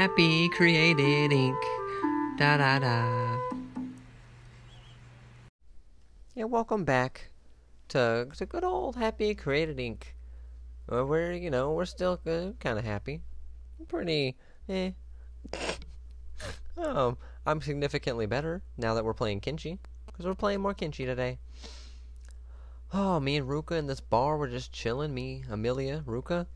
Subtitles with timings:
[0.00, 1.62] Happy Created Ink.
[2.38, 3.36] Da da da.
[6.34, 7.28] Yeah, welcome back
[7.88, 10.16] to to good old Happy Created Ink.
[10.88, 13.20] We're you know we're still uh, kind of happy,
[13.88, 14.38] pretty
[14.70, 14.92] eh.
[16.78, 19.76] um, I'm significantly better now that we're playing Kenshi
[20.06, 21.40] because we're playing more Kenshi today.
[22.94, 25.12] Oh, me and Ruka in this bar, we're just chilling.
[25.12, 26.46] Me, Amelia, Ruka.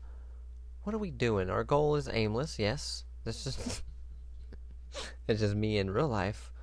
[0.81, 1.51] What are we doing?
[1.51, 3.04] Our goal is aimless, yes.
[3.25, 3.81] This is
[5.27, 6.53] it's just me in real life.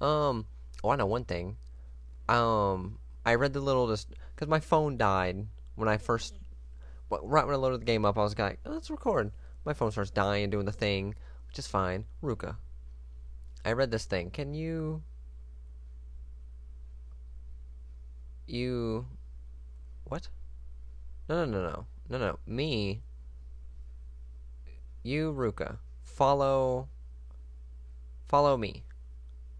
[0.00, 0.46] Um,
[0.82, 1.56] oh, I know one thing.
[2.28, 6.38] Um, I read the little just because my phone died when I first,
[7.10, 8.16] right when I loaded the game up.
[8.16, 9.32] I was like, oh, let's record.
[9.64, 11.14] My phone starts dying, doing the thing,
[11.48, 12.04] which is fine.
[12.22, 12.56] Ruka,
[13.64, 14.30] I read this thing.
[14.30, 15.02] Can you
[18.46, 19.06] you
[20.04, 20.28] what?
[21.28, 22.38] No, no, no, no, no, no.
[22.46, 23.02] Me,
[25.02, 25.78] you, Ruka,
[26.14, 26.88] follow,
[28.26, 28.84] follow me.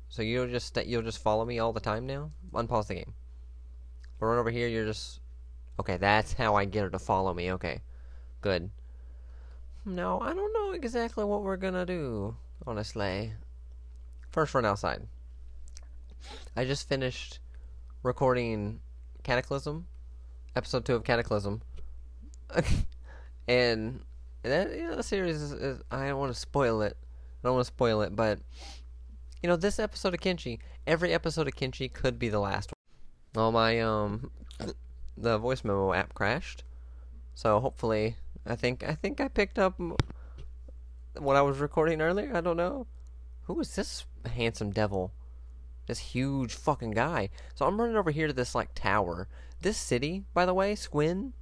[0.09, 2.31] So you'll just you'll just follow me all the time now.
[2.53, 3.15] Unpause the game.
[4.21, 4.69] We'll run over here.
[4.69, 5.21] You're just
[5.81, 5.97] okay.
[5.97, 7.53] That's how I get her to follow me.
[7.53, 7.81] Okay,
[8.41, 8.71] good.
[9.85, 12.37] No, I don't know exactly what we're gonna do.
[12.67, 13.33] Honestly,
[14.31, 15.03] first run outside.
[16.57, 17.41] I just finished
[18.03, 18.81] recording
[19.25, 19.87] Cataclysm,
[20.55, 21.61] episode two of Cataclysm,
[23.49, 24.01] and
[24.45, 26.97] that you know the series is, is I don't want to spoil it.
[27.43, 28.39] I don't want to spoil it, but
[29.43, 32.75] you know this episode of Kenshi, every episode of Kenshi could be the last one.
[33.35, 34.31] Well, my um,
[35.17, 36.65] the voice memo app crashed,
[37.35, 39.81] so hopefully, I think I think I picked up
[41.19, 42.35] what I was recording earlier.
[42.35, 42.87] I don't know.
[43.43, 45.13] Who is this handsome devil?
[45.87, 47.29] This huge fucking guy.
[47.55, 49.29] So I'm running over here to this like tower.
[49.61, 51.35] This city, by the way, Squin,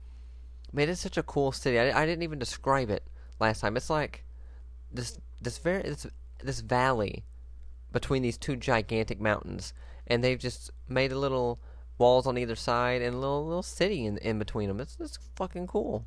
[0.73, 1.79] made it such a cool city.
[1.79, 3.05] I, I didn't even describe it
[3.39, 3.77] last time.
[3.77, 4.25] It's like
[4.91, 6.07] this this very this
[6.43, 7.25] this valley
[7.93, 9.75] between these two gigantic mountains,
[10.07, 11.61] and they've just made a little
[11.99, 14.81] walls on either side and a little little city in in between them.
[14.81, 16.07] It's it's fucking cool.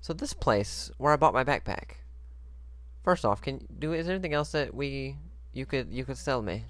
[0.00, 1.96] So this place where I bought my backpack.
[3.02, 5.16] First off, can do is there anything else that we
[5.52, 6.64] you could you could sell me?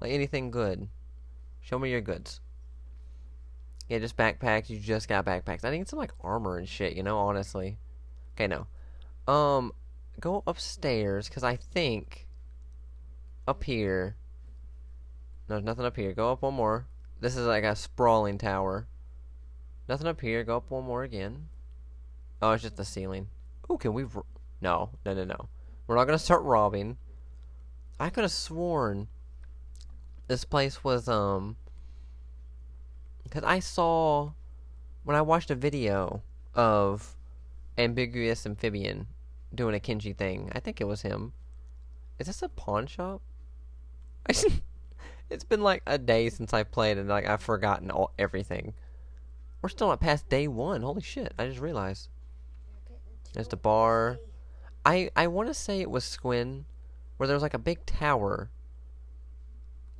[0.00, 0.88] Like anything good.
[1.60, 2.40] Show me your goods.
[3.90, 4.70] Yeah, just backpacks.
[4.70, 5.64] You just got backpacks.
[5.64, 7.76] I need some like armor and shit, you know, honestly.
[8.34, 8.68] Okay, no.
[9.30, 9.72] Um,
[10.20, 12.28] go upstairs, because I think
[13.48, 14.14] up here.
[15.48, 16.12] No, there's nothing up here.
[16.12, 16.86] Go up one more.
[17.20, 18.86] This is like a sprawling tower.
[19.88, 20.44] Nothing up here.
[20.44, 21.48] Go up one more again.
[22.40, 23.26] Oh, it's just the ceiling.
[23.68, 24.04] Oh, can we...
[24.60, 25.48] No, no, no, no.
[25.88, 26.96] We're not to start robbing.
[27.98, 29.08] I could have sworn
[30.28, 31.56] this place was um
[33.30, 34.32] because I saw
[35.04, 36.22] when I watched a video
[36.54, 37.16] of
[37.78, 39.06] ambiguous amphibian
[39.54, 40.50] doing a Kenshi thing.
[40.52, 41.32] I think it was him.
[42.18, 43.22] Is this a pawn shop?
[45.30, 48.74] it's been like a day since I played and like I've forgotten all everything.
[49.62, 50.82] We're still not past day one.
[50.82, 51.32] Holy shit!
[51.38, 52.08] I just realized.
[53.32, 54.18] There's the bar.
[54.84, 56.64] I I want to say it was Squin,
[57.16, 58.50] where there was like a big tower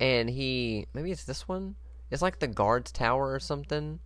[0.01, 1.75] and he maybe it's this one.
[2.11, 3.99] It's like the guard's tower or something.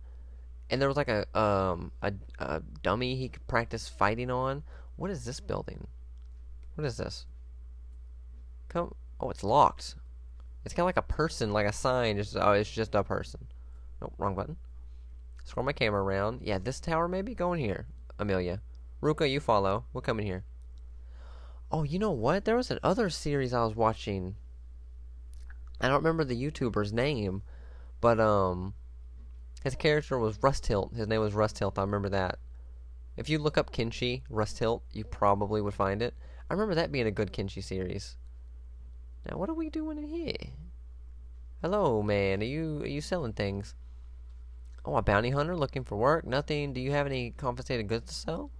[0.70, 4.62] And there was like a um a, a dummy he could practice fighting on.
[4.96, 5.86] What is this building?
[6.74, 7.26] What is this?
[8.68, 9.96] Come oh it's locked.
[10.64, 13.46] It's kinda like a person, like a sign, just oh it's just a person.
[14.00, 14.56] No, wrong button.
[15.44, 16.40] Scroll my camera around.
[16.42, 17.34] Yeah, this tower maybe?
[17.34, 17.86] Go in here,
[18.18, 18.60] Amelia.
[19.02, 19.84] Ruka, you follow.
[19.92, 20.44] We'll come in here.
[21.70, 22.44] Oh, you know what?
[22.44, 24.36] There was another series I was watching
[25.80, 27.42] I don't remember the YouTuber's name,
[28.00, 28.74] but um,
[29.64, 30.94] his character was Rusthilt.
[30.94, 31.78] His name was Rusthilt.
[31.78, 32.38] I remember that.
[33.16, 36.14] If you look up Kenshi Rusthilt, you probably would find it.
[36.50, 38.16] I remember that being a good Kenshi series.
[39.28, 40.36] Now, what are we doing in here?
[41.62, 42.42] Hello, man.
[42.42, 43.74] Are you are you selling things?
[44.84, 46.24] Oh, a bounty hunter looking for work.
[46.24, 46.72] Nothing.
[46.72, 48.50] Do you have any confiscated goods to sell?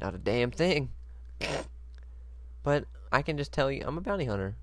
[0.00, 0.92] Not a damn thing.
[2.62, 4.56] but I can just tell you, I'm a bounty hunter.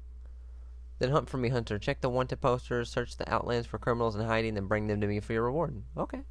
[1.01, 1.79] Then hunt for me, hunter.
[1.79, 5.07] Check the wanted posters, search the outlands for criminals in hiding, then bring them to
[5.07, 5.81] me for your reward.
[5.97, 6.21] Okay.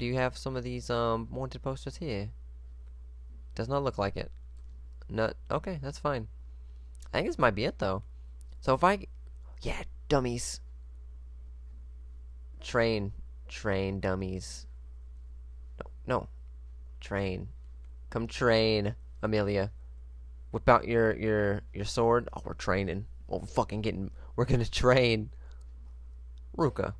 [0.00, 2.30] Do you have some of these um wanted posters here?
[3.54, 4.32] Does not look like it.
[5.08, 5.78] Not okay.
[5.80, 6.26] That's fine.
[7.14, 8.02] I think this might be it though.
[8.62, 9.06] So if I,
[9.62, 10.58] yeah, dummies.
[12.60, 13.12] Train,
[13.46, 14.66] train, dummies.
[15.78, 16.28] No, no,
[17.00, 17.46] train.
[18.10, 19.70] Come train, Amelia.
[20.50, 22.28] Whip out your your your sword.
[22.32, 23.06] Oh, we're training.
[23.26, 24.10] Well, we're fucking getting.
[24.36, 25.30] We're gonna train.
[26.56, 26.94] Ruka.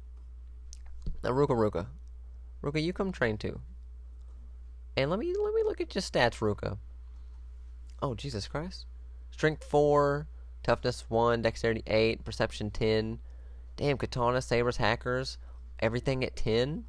[1.25, 1.87] Now, Ruka, Ruka,
[2.63, 3.61] Ruka, you come train too.
[4.97, 6.79] And let me let me look at your stats, Ruka.
[8.03, 8.87] Oh Jesus Christ!
[9.31, 10.27] Strength four,
[10.63, 13.19] toughness one, dexterity eight, perception ten.
[13.77, 15.39] Damn, katana, sabers, hackers,
[15.81, 16.85] everything at ten.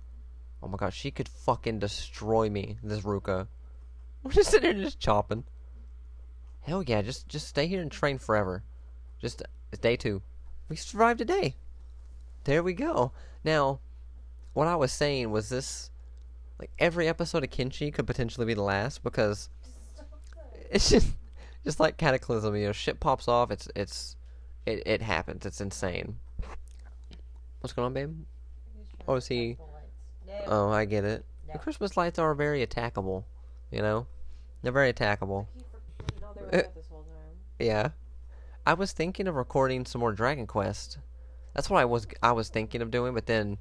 [0.62, 2.78] Oh my god, she could fucking destroy me.
[2.84, 3.48] This Ruka.
[4.24, 5.46] We're just sitting here just chopping.
[6.70, 8.62] Hell yeah, just just stay here and train forever.
[9.20, 10.22] Just it's day two.
[10.70, 11.56] We survived a day.
[12.44, 13.12] There we go.
[13.44, 13.80] Now,
[14.54, 15.90] what I was saying was this
[16.60, 19.50] like every episode of Kenshi could potentially be the last because
[20.70, 21.08] it's just
[21.66, 24.16] just like cataclysm, you know, shit pops off, it's it's
[24.68, 25.48] it, it happens.
[25.48, 26.20] It's insane.
[27.62, 28.16] What's going on, babe?
[29.08, 29.58] Oh, is he
[30.46, 31.26] Oh, I get it.
[31.52, 33.24] The Christmas lights are very attackable,
[33.72, 34.06] you know?
[34.62, 35.48] They're very attackable.
[37.60, 37.90] Yeah.
[38.66, 40.98] I was thinking of recording some more Dragon Quest.
[41.54, 43.60] That's what I was I was thinking of doing, but then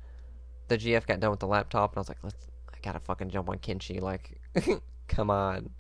[0.69, 3.31] the GF got done with the laptop and I was like, let's I gotta fucking
[3.31, 4.41] jump on Kenshi, like
[5.09, 5.71] come on.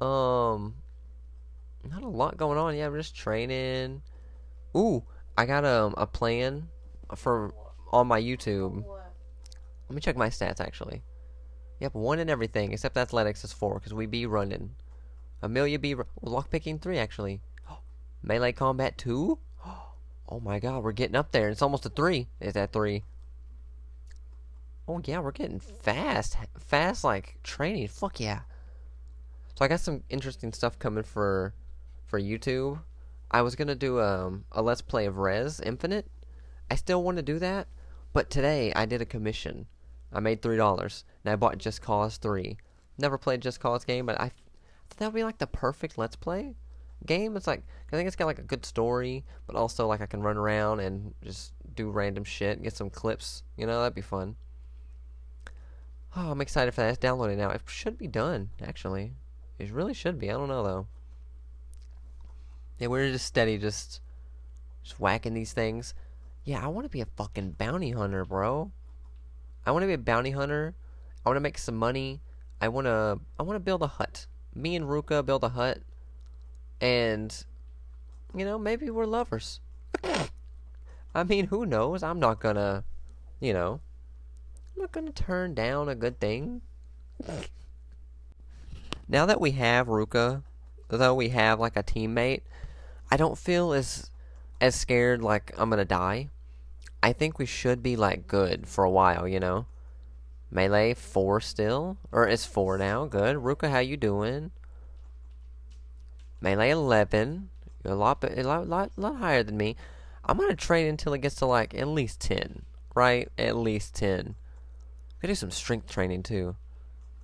[0.00, 0.74] Um
[1.84, 2.76] not a lot going on.
[2.76, 4.02] Yeah, we're just training.
[4.76, 5.04] Ooh,
[5.36, 6.68] I got um a plan
[7.16, 7.52] for
[7.92, 8.84] on my YouTube.
[9.88, 11.02] Let me check my stats actually.
[11.80, 14.76] Yep, one in everything except athletics is four because we be running.
[15.42, 17.40] Amelia well, lockpicking three actually.
[18.22, 19.38] Melee combat two.
[20.28, 21.50] Oh my god, we're getting up there.
[21.50, 22.26] It's almost a three.
[22.40, 23.04] Is that three?
[24.88, 27.88] Oh yeah, we're getting fast, fast like training.
[27.88, 28.40] Fuck yeah.
[29.54, 31.52] So I got some interesting stuff coming for
[32.06, 32.80] for YouTube.
[33.30, 36.10] I was gonna do um, a let's play of Rez Infinite.
[36.70, 37.68] I still want to do that,
[38.14, 39.66] but today I did a commission.
[40.12, 42.56] I made three dollars, and I bought Just Cause three.
[42.96, 44.30] Never played Just Cause game, but I
[44.96, 46.54] that would be like the perfect let's play
[47.06, 47.36] game.
[47.36, 47.62] It's like
[47.92, 50.80] I think it's got like a good story, but also like I can run around
[50.80, 53.42] and just do random shit, get some clips.
[53.56, 54.36] You know, that'd be fun.
[56.16, 56.90] Oh, I'm excited for that.
[56.90, 57.50] It's downloading now.
[57.50, 59.14] It should be done, actually.
[59.58, 60.30] It really should be.
[60.30, 60.86] I don't know though.
[62.78, 64.00] Yeah, we're just steady, just
[64.82, 65.94] just whacking these things.
[66.44, 68.72] Yeah, I want to be a fucking bounty hunter, bro.
[69.64, 70.74] I want to be a bounty hunter.
[71.24, 72.20] I want to make some money.
[72.60, 74.26] I want to I want to build a hut.
[74.54, 75.78] Me and Ruka build a hut.
[76.80, 77.44] And
[78.34, 79.60] you know, maybe we're lovers.
[81.14, 82.02] I mean, who knows?
[82.02, 82.84] I'm not to,
[83.40, 83.80] you know,
[84.74, 86.62] I'm not to turn down a good thing.
[89.08, 90.42] now that we have Ruka,
[90.88, 92.42] though we have like a teammate,
[93.10, 94.10] I don't feel as
[94.60, 96.30] as scared like I'm gonna die.
[97.02, 99.66] I think we should be like good for a while, you know.
[100.52, 103.06] Melee four still, or it's four now.
[103.06, 104.50] Good, Ruka, how you doing?
[106.42, 107.48] Melee eleven.
[107.82, 109.76] You're a lot, a lot, lot, lot higher than me.
[110.24, 112.62] I'm gonna train until it gets to like at least ten,
[112.94, 113.30] right?
[113.38, 114.34] At least ten.
[115.22, 116.56] I do some strength training too.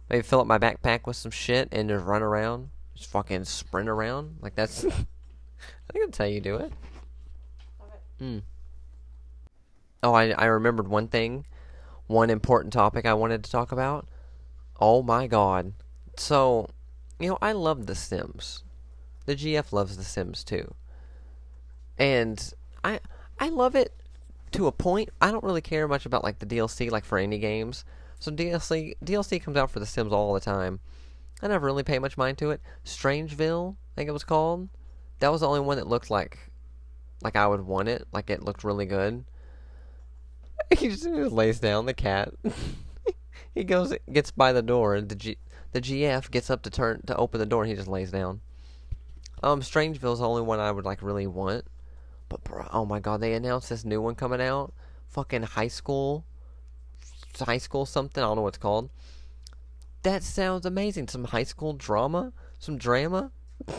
[0.09, 3.91] Maybe fill up my backpack with some shit and just run around, just fucking sprint
[3.91, 4.39] around.
[4.41, 4.85] Like that's.
[4.87, 6.73] I think that's how you do it.
[7.79, 8.25] Love it.
[8.25, 8.39] Hmm.
[10.03, 11.45] Oh, I I remembered one thing,
[12.09, 14.09] one important topic I wanted to talk about.
[14.81, 15.75] Oh my god.
[16.17, 16.69] So,
[17.21, 18.65] you know, I love The Sims.
[19.27, 20.75] The GF loves The Sims too.
[21.97, 22.53] And
[22.83, 23.01] I
[23.39, 23.95] I love it
[24.53, 25.11] to a point.
[25.21, 27.85] I don't really care much about like the DLC like for any games.
[28.19, 30.81] So DLC DLC comes out for The Sims all the time.
[31.43, 32.61] I never really pay much mind to it.
[32.85, 34.69] Strangeville, I think it was called.
[35.21, 36.39] That was the only one that looked like
[37.23, 38.07] like I would want it.
[38.13, 39.25] Like it looked really good.
[40.77, 42.35] He just, lays down the cat.
[43.55, 45.39] he goes gets by the door and the G,
[45.73, 48.43] the GF gets up to turn to open the door and he just lays down.
[49.43, 51.65] Um Strangeville's the only one I would like really want.
[52.29, 54.75] But bro, oh my god, they announced this new one coming out.
[55.07, 56.27] Fucking high school
[57.41, 58.91] high school something, I don't know what it's called.
[60.03, 61.09] That sounds amazing.
[61.09, 63.31] Some high school drama, some drama.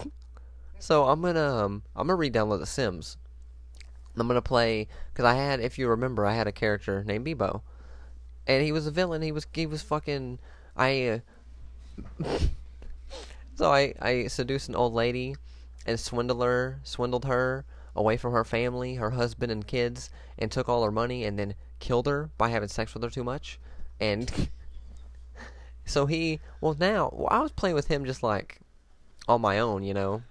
[0.82, 3.18] So I'm gonna um, I'm gonna re-download The Sims.
[4.20, 7.62] I'm gonna play because I had, if you remember, I had a character named Bebo,
[8.48, 9.22] and he was a villain.
[9.22, 10.40] He was he was fucking
[10.76, 11.22] I.
[12.22, 12.24] Uh,
[13.56, 15.36] so I I seduced an old lady,
[15.86, 20.70] and swindled her, swindled her away from her family, her husband and kids, and took
[20.70, 23.60] all her money, and then killed her by having sex with her too much,
[24.00, 24.50] and.
[25.86, 28.60] so he well now well, I was playing with him just like
[29.28, 30.22] on my own, you know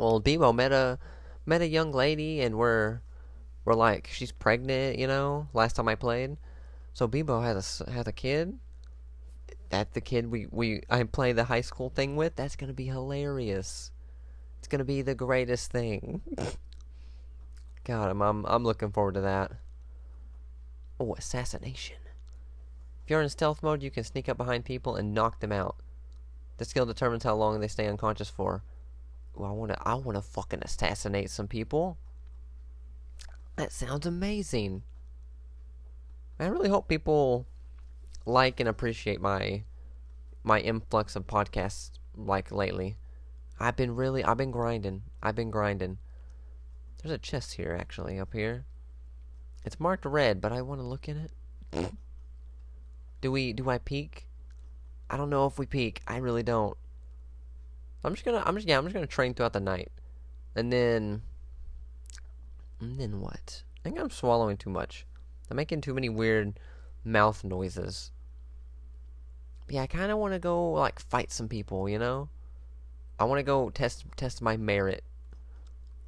[0.00, 0.98] well, Bebo met a
[1.46, 3.00] met a young lady, and we're
[3.64, 5.48] we're like she's pregnant, you know.
[5.52, 6.36] Last time I played,
[6.92, 8.58] so Bebo has a has a kid.
[9.70, 12.36] That the kid we we I play the high school thing with.
[12.36, 13.90] That's gonna be hilarious.
[14.58, 16.22] It's gonna be the greatest thing.
[17.84, 19.52] God, I'm I'm, I'm looking forward to that.
[20.98, 21.96] Oh, assassination.
[23.04, 25.76] If you're in stealth mode, you can sneak up behind people and knock them out.
[26.58, 28.62] The skill determines how long they stay unconscious for.
[29.36, 31.98] I wanna I wanna fucking assassinate some people.
[33.56, 34.82] That sounds amazing.
[36.38, 37.46] I really hope people
[38.24, 39.64] like and appreciate my
[40.42, 42.96] my influx of podcasts like lately.
[43.58, 45.02] I've been really I've been grinding.
[45.22, 45.98] I've been grinding.
[47.02, 48.64] There's a chest here actually up here.
[49.64, 51.30] It's marked red, but I want to look in it.
[51.72, 51.96] Mm.
[53.20, 54.26] do we do I peek?
[55.08, 56.02] I don't know if we peek.
[56.06, 56.76] I really don't.
[58.02, 59.90] I'm just gonna I'm just yeah, I'm just gonna train throughout the night.
[60.54, 61.22] And then
[62.80, 63.62] and then what?
[63.78, 65.06] I think I'm swallowing too much.
[65.50, 66.58] I'm making too many weird
[67.04, 68.10] mouth noises.
[69.66, 72.28] But yeah, I kind of want to go like fight some people, you know.
[73.18, 75.04] I want to go test test my merit.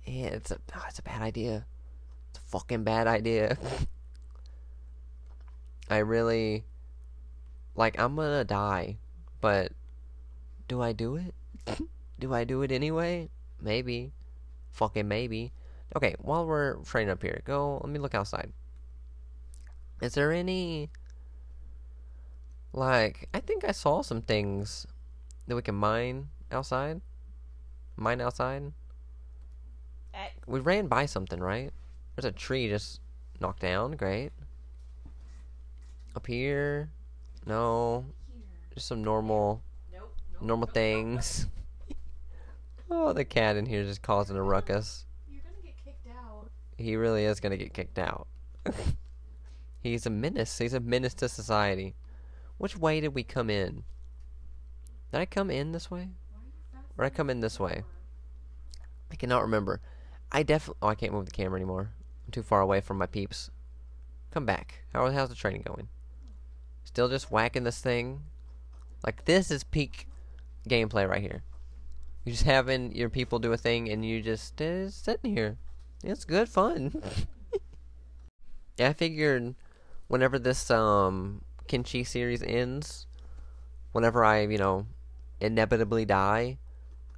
[0.04, 1.66] Yeah, it's a oh, it's a bad idea.
[2.30, 3.58] It's a fucking bad idea.
[5.90, 6.64] I really
[7.74, 8.96] like I'm gonna die,
[9.40, 9.72] but
[10.68, 11.34] do I do it?
[12.18, 13.28] Do I do it anyway?
[13.60, 14.12] Maybe.
[14.72, 15.52] Fucking maybe.
[15.94, 18.52] Okay, while we're training up here, go let me look outside.
[20.00, 20.90] Is there any
[22.72, 24.86] like I think I saw some things
[25.46, 27.00] that we can mine outside?
[27.96, 28.72] Mine outside?
[30.46, 31.70] We ran by something, right?
[32.16, 33.00] There's a tree just
[33.40, 33.92] knocked down.
[33.92, 34.32] Great.
[36.14, 36.90] Up here?
[37.46, 38.04] No.
[38.74, 39.62] Just some normal,
[40.42, 41.46] normal things.
[42.90, 45.06] oh, the cat in here just causing a ruckus.
[45.30, 46.50] You're gonna get kicked out.
[46.76, 48.26] He really is gonna get kicked out.
[49.80, 50.58] He's a menace.
[50.58, 51.94] He's a menace to society.
[52.58, 53.84] Which way did we come in?
[55.10, 56.10] Did I come in this way?
[56.30, 57.82] Why are you fast Or I come in this way?
[59.10, 59.80] I cannot remember.
[60.30, 60.78] I definitely.
[60.82, 61.90] Oh, I can't move the camera anymore.
[62.24, 63.50] I'm too far away from my peeps.
[64.30, 64.84] Come back.
[64.92, 65.88] How how's the training going?
[66.84, 68.22] Still just whacking this thing.
[69.04, 70.06] Like this is peak
[70.68, 71.42] gameplay right here.
[72.24, 75.58] You're just having your people do a thing and you just uh, sitting here.
[76.04, 77.02] It's good fun.
[78.78, 79.54] yeah, I figured
[80.08, 83.06] whenever this um Kenshi series ends,
[83.92, 84.86] whenever I you know
[85.40, 86.58] inevitably die,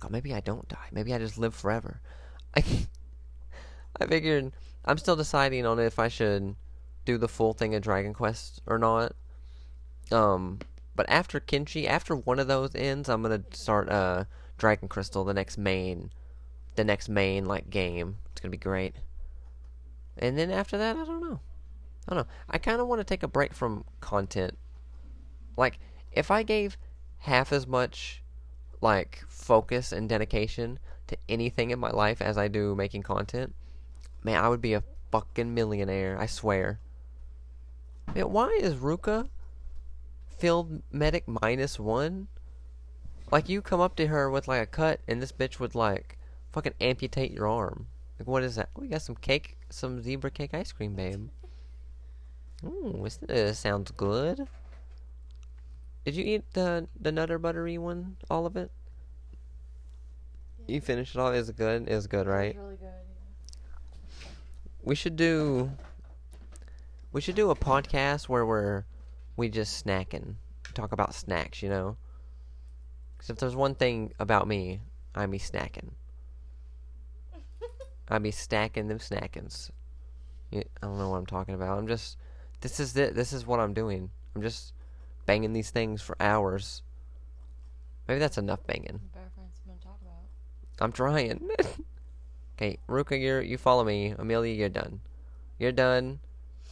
[0.01, 0.89] God, maybe I don't die.
[0.93, 2.01] Maybe I just live forever.
[2.57, 2.63] I
[4.01, 4.53] I figured
[4.85, 6.57] I'm still deciding on if I should
[7.05, 9.13] do the full thing of Dragon Quest or not.
[10.11, 10.59] Um,
[10.97, 14.25] but after Kenshi, after one of those ends, I'm gonna start uh
[14.59, 16.11] Dragon Crystal, the next main,
[16.77, 18.17] the next main like game.
[18.33, 18.95] It's gonna be great.
[20.17, 21.41] And then after that, I don't know.
[22.09, 22.33] I don't know.
[22.49, 24.57] I kind of want to take a break from content.
[25.57, 25.79] Like,
[26.13, 26.77] if I gave
[27.19, 28.23] half as much
[28.81, 33.55] like focus and dedication to anything in my life as I do making content,
[34.23, 36.19] man, I would be a fucking millionaire.
[36.19, 36.81] I swear.
[38.15, 39.29] Man, why is Ruka
[40.39, 42.29] field medic minus one?
[43.31, 46.19] Like you come up to her with like a cut, and this bitch would like
[46.53, 47.87] fucking amputate your arm.
[48.19, 48.69] Like what is that?
[48.77, 51.29] We got some cake, some zebra cake ice cream, babe.
[52.65, 54.47] Ooh, this sounds good.
[56.05, 58.71] Did you eat the the nutter buttery one, all of it?
[60.67, 61.33] You finished it all.
[61.33, 61.89] Is it good?
[61.89, 62.51] It was good, right?
[62.51, 62.89] It's really good.
[64.83, 65.71] We should do.
[67.13, 68.85] We should do a podcast where we're
[69.37, 70.35] we just snacking,
[70.75, 71.63] talk about snacks.
[71.63, 71.97] You know,
[73.17, 74.81] because if there's one thing about me,
[75.15, 75.91] I be snacking.
[78.09, 79.71] I be stacking them snackins.
[80.53, 81.79] I don't know what I'm talking about.
[81.79, 82.17] I'm just.
[82.61, 83.15] This is it.
[83.15, 84.11] This is what I'm doing.
[84.35, 84.73] I'm just
[85.27, 86.83] banging these things for hours.
[88.09, 89.01] Maybe that's enough banging.
[89.03, 90.25] You better find something to talk about.
[90.81, 91.49] I'm trying.
[92.57, 94.15] okay, Ruka, you're you follow me.
[94.19, 95.01] Amelia, you're done.
[95.59, 96.21] You're done.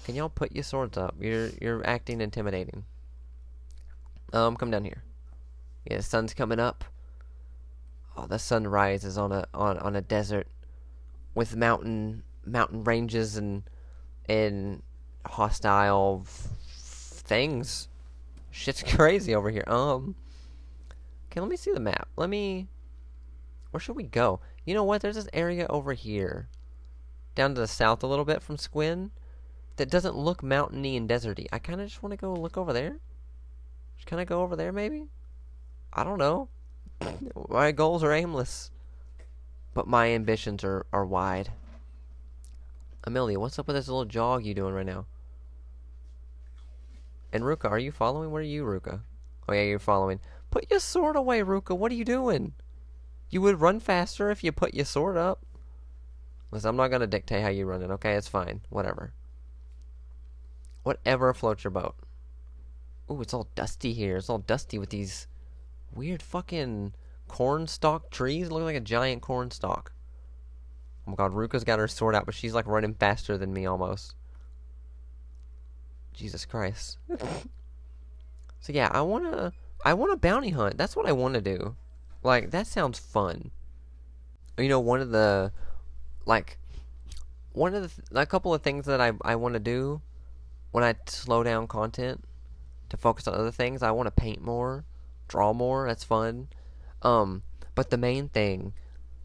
[0.04, 1.14] Can y'all put your swords up?
[1.20, 2.84] You're you're acting intimidating.
[4.32, 5.02] Um, come down here.
[5.84, 6.84] Yeah, the sun's coming up.
[8.16, 10.48] Oh, the sun rises on a on on a desert
[11.34, 13.62] with mountain mountain ranges and
[14.28, 14.82] and
[15.24, 17.88] hostile things.
[18.50, 19.64] Shit's crazy over here.
[19.66, 20.16] Um.
[21.30, 22.08] Okay, let me see the map.
[22.16, 22.68] Let me.
[23.70, 24.40] Where should we go?
[24.66, 25.00] You know what?
[25.00, 26.48] There's this area over here,
[27.34, 29.10] down to the south a little bit from Squin,
[29.76, 31.46] that doesn't look mountainy and deserty.
[31.52, 32.98] I kind of just want to go look over there.
[33.96, 35.06] Just kind of go over there, maybe.
[35.92, 36.48] I don't know.
[37.48, 38.70] my goals are aimless,
[39.74, 41.52] but my ambitions are are wide.
[43.04, 45.06] Amelia, what's up with this little jog you doing right now?
[47.32, 48.30] And Ruka, are you following?
[48.30, 49.00] Where are you, Ruka?
[49.48, 50.20] Oh yeah, you're following.
[50.50, 51.76] Put your sword away, Ruka.
[51.76, 52.52] What are you doing?
[53.30, 55.44] You would run faster if you put your sword up.
[56.50, 57.90] Listen, I'm not gonna dictate how you run it.
[57.90, 58.60] Okay, it's fine.
[58.68, 59.14] Whatever.
[60.82, 61.94] Whatever floats your boat.
[63.10, 64.16] Ooh, it's all dusty here.
[64.16, 65.26] It's all dusty with these
[65.94, 66.94] weird fucking
[67.28, 68.50] corn stalk trees.
[68.50, 69.92] Look like a giant corn stalk.
[71.06, 73.66] Oh my god, Ruka's got her sword out, but she's like running faster than me
[73.66, 74.14] almost.
[76.12, 76.98] Jesus Christ.
[78.60, 79.52] so yeah, I wanna
[79.84, 80.78] I want a bounty hunt.
[80.78, 81.76] That's what I want to do.
[82.22, 83.50] Like that sounds fun.
[84.58, 85.52] You know, one of the
[86.24, 86.58] like
[87.52, 90.00] one of the th- a couple of things that I I want to do
[90.72, 92.24] when I slow down content
[92.88, 93.82] to focus on other things.
[93.82, 94.84] I want to paint more,
[95.28, 95.86] draw more.
[95.86, 96.48] That's fun.
[97.02, 97.42] Um,
[97.74, 98.74] but the main thing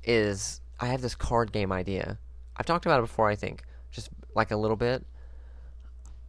[0.04, 2.20] is I have this card game idea.
[2.56, 5.06] I've talked about it before, I think, just like a little bit.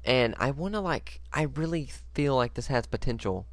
[0.04, 3.46] And I want to like I really feel like this has potential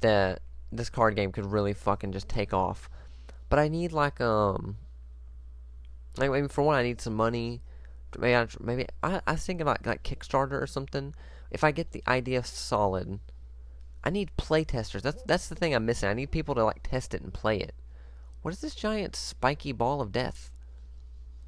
[0.00, 0.40] that
[0.70, 2.88] this card game could really fucking just take off.
[3.48, 4.76] But I need like um
[6.16, 7.62] like maybe for one I need some money.
[8.18, 11.14] Maybe I, maybe I I about like Kickstarter or something.
[11.50, 13.20] If I get the idea solid,
[14.04, 15.02] I need playtesters.
[15.02, 16.08] That's that's the thing I'm missing.
[16.08, 17.74] I need people to like test it and play it.
[18.42, 20.52] What is this giant spiky ball of death?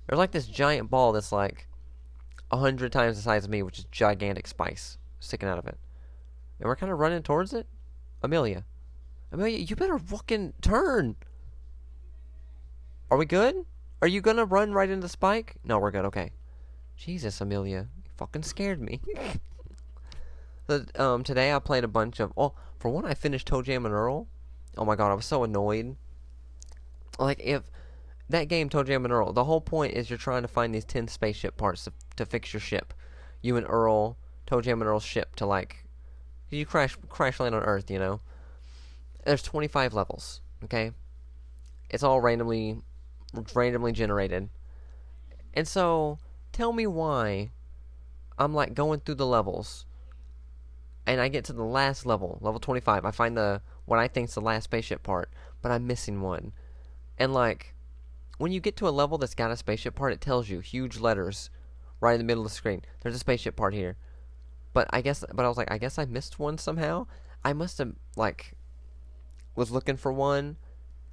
[0.06, 1.68] There's like this giant ball that's like
[2.50, 5.78] a hundred times the size of me, which is gigantic spice sticking out of it.
[6.58, 7.66] And we're kind of running towards it.
[8.22, 8.64] Amelia.
[9.30, 11.16] Amelia, you better fucking turn.
[13.10, 13.64] Are we good?
[14.00, 15.56] Are you gonna run right into the Spike?
[15.64, 16.04] No, we're good.
[16.06, 16.32] Okay.
[16.98, 19.00] Jesus, Amelia, you fucking scared me.
[20.66, 22.32] the, um, today I played a bunch of.
[22.36, 24.26] Oh, for one, I finished ToeJam and Earl.
[24.76, 25.96] Oh my god, I was so annoyed.
[27.18, 27.62] Like if
[28.28, 31.06] that game, ToeJam and Earl, the whole point is you're trying to find these ten
[31.06, 32.92] spaceship parts to, to fix your ship.
[33.42, 34.16] You and Earl,
[34.48, 35.84] ToeJam and Earl's ship to like,
[36.50, 38.20] you crash crash land on Earth, you know.
[39.24, 40.40] There's 25 levels.
[40.64, 40.90] Okay,
[41.90, 42.78] it's all randomly
[43.54, 44.48] randomly generated,
[45.54, 46.18] and so
[46.58, 47.52] tell me why
[48.36, 49.86] I'm like going through the levels,
[51.06, 53.04] and I get to the last level, level 25.
[53.04, 55.30] I find the what I think's the last spaceship part,
[55.62, 56.52] but I'm missing one,
[57.16, 57.74] and like
[58.38, 60.98] when you get to a level that's got a spaceship part, it tells you huge
[60.98, 61.48] letters
[62.00, 62.82] right in the middle of the screen.
[63.02, 63.96] There's a spaceship part here.
[64.72, 67.06] But I guess but I was like I guess I missed one somehow.
[67.44, 68.54] I must have like
[69.54, 70.56] was looking for one,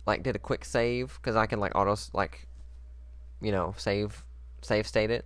[0.08, 2.48] like did a quick save cuz I can like auto like
[3.42, 4.26] you know, save
[4.64, 5.26] save state it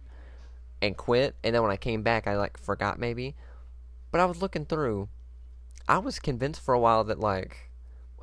[0.81, 3.35] and quit and then when I came back I like forgot maybe.
[4.11, 5.09] But I was looking through
[5.87, 7.71] I was convinced for a while that like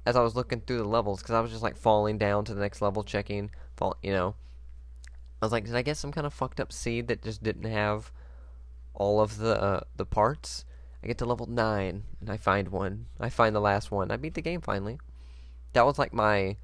[0.05, 2.55] as I was looking through the levels because I was just like falling down to
[2.55, 4.35] the next level checking fall you know.
[5.43, 7.71] I was like did I get some kind of fucked up seed that just didn't
[7.71, 8.11] have
[8.95, 10.65] all of the uh, the parts?
[11.03, 13.07] I get to level 9 and I find one.
[13.21, 14.11] I find the last one.
[14.11, 14.99] I beat the game finally.
[15.73, 16.57] That was like my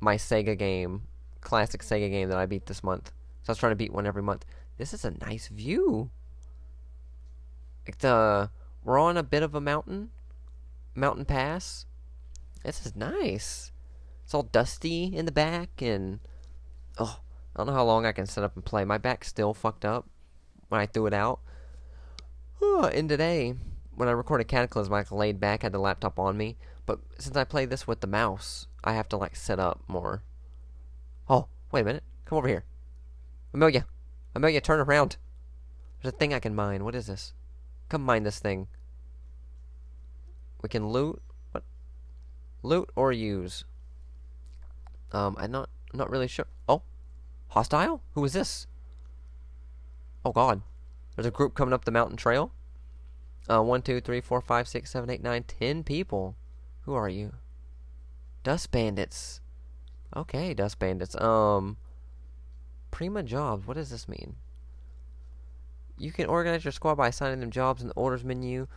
[0.00, 1.02] my Sega game
[1.40, 3.12] classic Sega game that I beat this month.
[3.42, 4.46] So I was trying to beat one every month
[4.82, 6.10] this is a nice view
[7.86, 8.48] it's uh
[8.82, 10.10] we're on a bit of a mountain
[10.94, 11.86] mountain pass
[12.64, 13.72] this is nice.
[14.24, 16.20] It's all dusty in the back, and
[16.98, 17.18] oh,
[17.54, 18.84] I don't know how long I can sit up and play.
[18.84, 20.08] My back's still fucked up
[20.68, 21.40] when I threw it out.
[22.60, 23.54] Oh, and today,
[23.94, 26.56] when I recorded Cataclysm, I laid back, had the laptop on me.
[26.86, 30.22] But since I play this with the mouse, I have to like sit up more.
[31.28, 32.04] Oh, wait a minute.
[32.24, 32.64] Come over here.
[33.52, 33.86] Amelia.
[34.34, 35.16] Amelia, turn around.
[36.00, 36.84] There's a thing I can mine.
[36.84, 37.32] What is this?
[37.88, 38.68] Come mine this thing.
[40.62, 41.22] We can loot.
[41.52, 41.64] What?
[42.62, 43.64] Loot or use?
[45.12, 46.46] Um, I'm not not really sure.
[46.68, 46.82] Oh,
[47.48, 48.02] hostile?
[48.14, 48.66] Who is this?
[50.24, 50.62] Oh God,
[51.14, 52.52] there's a group coming up the mountain trail.
[53.50, 56.36] Uh, one, two, three, four, five, six, seven, eight, nine, ten people.
[56.82, 57.34] Who are you?
[58.44, 59.40] Dust bandits.
[60.16, 61.20] Okay, dust bandits.
[61.20, 61.76] Um,
[62.92, 63.66] Prima jobs.
[63.66, 64.36] What does this mean?
[65.98, 68.68] You can organize your squad by assigning them jobs in the orders menu.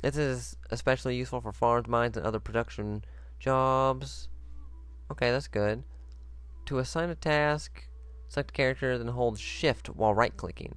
[0.00, 3.02] This is especially useful for farms, mines, and other production
[3.38, 4.28] Jobs.
[5.10, 5.84] Okay, that's good.
[6.66, 7.88] To assign a task,
[8.28, 10.74] select a character, then hold shift while right clicking.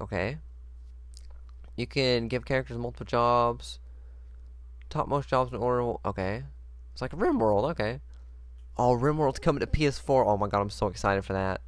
[0.00, 0.38] Okay.
[1.76, 3.78] You can give characters multiple jobs.
[4.90, 5.94] Topmost jobs in order.
[6.04, 6.42] Okay.
[6.92, 7.70] It's like RimWorld.
[7.70, 8.00] Okay.
[8.76, 10.26] Oh, RimWorld's coming to PS4.
[10.26, 11.60] Oh my god, I'm so excited for that.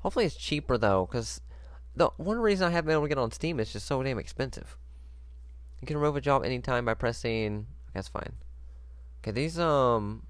[0.00, 1.40] Hopefully it's cheaper though, because
[1.94, 4.18] the one reason I haven't been able to get on Steam is just so damn
[4.18, 4.76] expensive.
[5.80, 7.66] You can remove a job anytime by pressing.
[7.94, 8.32] That's fine.
[9.22, 10.26] Okay, these um,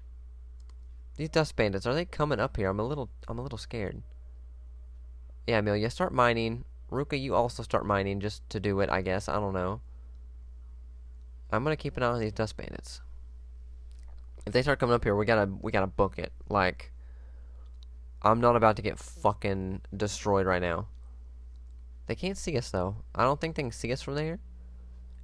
[1.15, 2.69] these dust bandits are they coming up here?
[2.69, 4.01] I'm a little, I'm a little scared.
[5.47, 6.65] Yeah, Amelia, start mining.
[6.91, 8.89] Ruka, you also start mining just to do it.
[8.89, 9.81] I guess I don't know.
[11.51, 13.01] I'm gonna keep an eye on these dust bandits.
[14.45, 16.31] If they start coming up here, we gotta, we gotta book it.
[16.49, 16.91] Like,
[18.21, 20.87] I'm not about to get fucking destroyed right now.
[22.07, 22.97] They can't see us though.
[23.15, 24.39] I don't think they can see us from there.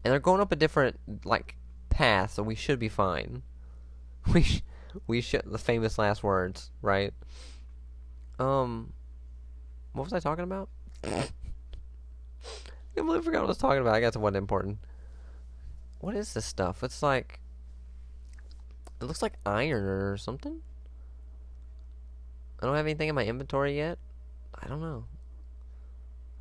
[0.03, 1.55] And they're going up a different, like,
[1.89, 3.43] path, so we should be fine.
[4.33, 4.63] We sh-
[5.05, 7.13] we should the famous last words, right?
[8.39, 8.91] Um,
[9.93, 10.69] what was I talking about?
[11.03, 11.29] I
[12.95, 13.93] completely forgot what I was talking about.
[13.93, 14.79] I guess it wasn't important.
[15.99, 16.83] What is this stuff?
[16.83, 17.39] It's like
[19.01, 20.61] it looks like iron or something.
[22.59, 23.99] I don't have anything in my inventory yet.
[24.55, 25.05] I don't know.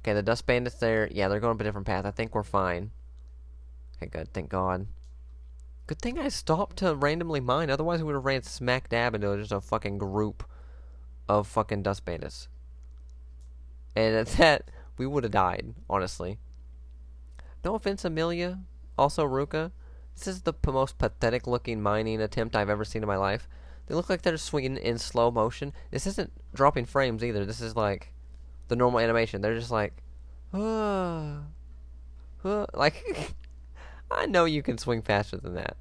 [0.00, 1.08] Okay, the dust bandits there.
[1.10, 2.06] Yeah, they're going up a different path.
[2.06, 2.92] I think we're fine.
[3.96, 4.32] Okay, good.
[4.32, 4.86] Thank God.
[5.86, 7.70] Good thing I stopped to randomly mine.
[7.70, 10.48] Otherwise, we would have ran smack dab into just a fucking group
[11.28, 12.48] of fucking dust bandits.
[13.94, 16.38] And at that, we would have died, honestly.
[17.64, 18.60] No offense, Amelia.
[18.96, 19.72] Also, Ruka.
[20.16, 23.48] This is the most pathetic looking mining attempt I've ever seen in my life.
[23.86, 25.72] They look like they're swinging in slow motion.
[25.90, 27.44] This isn't dropping frames either.
[27.44, 28.12] This is like
[28.68, 29.42] the normal animation.
[29.42, 29.92] They're just like,
[30.52, 31.44] like
[34.10, 35.76] I know you can swing faster than that.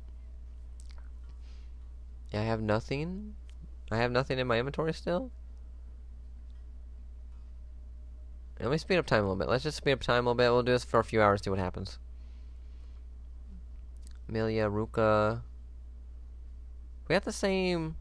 [2.33, 3.35] I have nothing.
[3.91, 5.31] I have nothing in my inventory still.
[8.59, 9.47] Let me speed up time a little bit.
[9.49, 10.51] Let's just speed up time a little bit.
[10.51, 11.99] We'll do this for a few hours, see what happens.
[14.27, 15.41] Amelia, Ruka.
[17.07, 17.95] We got the same.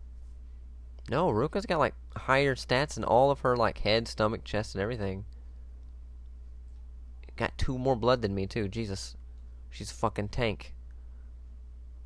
[1.10, 4.82] No, Ruka's got like higher stats in all of her like head, stomach, chest, and
[4.82, 5.24] everything.
[7.36, 8.68] Got two more blood than me too.
[8.68, 9.16] Jesus,
[9.70, 10.74] she's a fucking tank.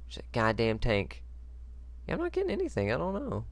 [0.09, 1.23] She's a goddamn tank.
[2.07, 2.91] Yeah, I'm not getting anything.
[2.91, 3.45] I don't know.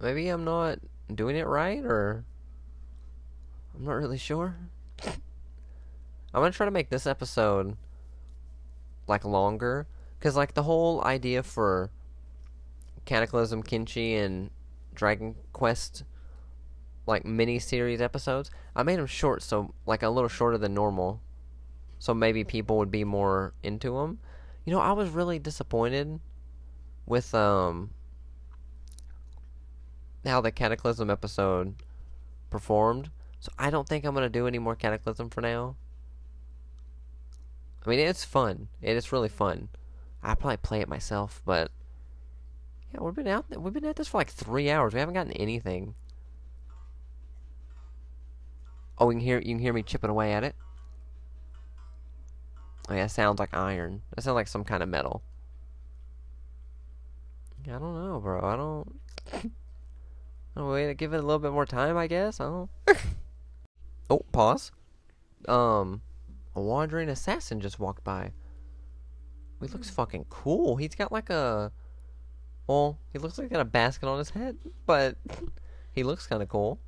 [0.00, 0.78] Maybe I'm not
[1.12, 2.24] doing it right, or
[3.74, 4.56] I'm not really sure.
[6.32, 7.76] I'm gonna try to make this episode
[9.06, 9.86] like longer,
[10.20, 11.90] cause like the whole idea for
[13.04, 14.50] Cataclysm, Kenshi, and
[14.94, 16.04] Dragon Quest
[17.06, 21.22] like mini series episodes, I made them short, so like a little shorter than normal,
[21.98, 24.18] so maybe people would be more into them.
[24.66, 26.20] You know, I was really disappointed
[27.06, 27.90] with um
[30.26, 31.76] how the Cataclysm episode
[32.50, 33.10] performed.
[33.40, 35.76] So I don't think I'm gonna do any more Cataclysm for now.
[37.88, 38.68] I mean, it's fun.
[38.82, 39.70] It is really fun.
[40.22, 41.70] I probably play it myself, but
[42.92, 43.46] yeah, we've been out.
[43.48, 44.92] We've been at this for like three hours.
[44.92, 45.94] We haven't gotten anything.
[48.98, 50.54] Oh, you can hear you can hear me chipping away at it.
[52.90, 54.02] Oh yeah, it sounds like iron.
[54.14, 55.22] That sounds like some kind of metal.
[57.66, 58.42] I don't know, bro.
[58.42, 59.52] I don't.
[60.56, 62.40] Oh, wait, give it a little bit more time, I guess.
[62.40, 62.70] I don't.
[64.10, 64.72] oh, pause.
[65.46, 66.02] Um,
[66.58, 68.32] a wandering assassin just walked by.
[69.60, 70.76] He looks fucking cool.
[70.76, 71.72] He's got like a.
[72.66, 75.16] Well, he looks like he got a basket on his head, but
[75.92, 76.78] he looks kind of cool.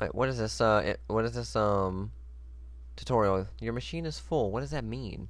[0.00, 0.60] Wait, what is this?
[0.60, 1.56] Uh, it- what is this?
[1.56, 2.12] Um,
[2.96, 3.46] tutorial.
[3.60, 4.50] Your machine is full.
[4.50, 5.28] What does that mean?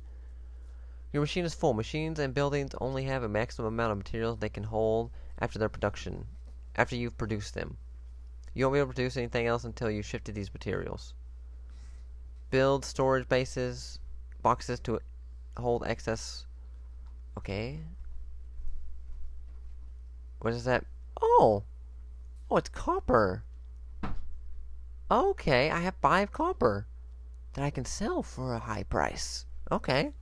[1.12, 1.72] Your machine is full.
[1.72, 5.68] Machines and buildings only have a maximum amount of materials they can hold after their
[5.68, 6.26] production
[6.76, 7.76] after you've produced them.
[8.54, 11.14] You won't be able to produce anything else until you shifted these materials.
[12.56, 13.98] Build storage bases,
[14.40, 14.98] boxes to
[15.58, 16.46] hold excess.
[17.36, 17.80] Okay.
[20.40, 20.86] What is that?
[21.20, 21.64] Oh!
[22.50, 23.44] Oh, it's copper.
[25.10, 26.86] Okay, I have five copper
[27.52, 29.44] that I can sell for a high price.
[29.70, 30.12] Okay.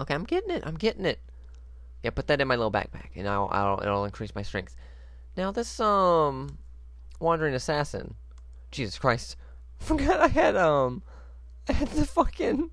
[0.00, 0.64] Okay, I'm getting it.
[0.66, 1.20] I'm getting it.
[2.02, 4.74] Yeah, put that in my little backpack, and I'll, I'll it'll increase my strength.
[5.36, 6.58] Now this um
[7.20, 8.16] wandering assassin,
[8.72, 9.36] Jesus Christ,
[9.88, 11.02] forgot I had um
[11.68, 12.70] I had the fucking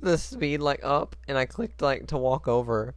[0.00, 2.94] the speed like up, and I clicked like to walk over,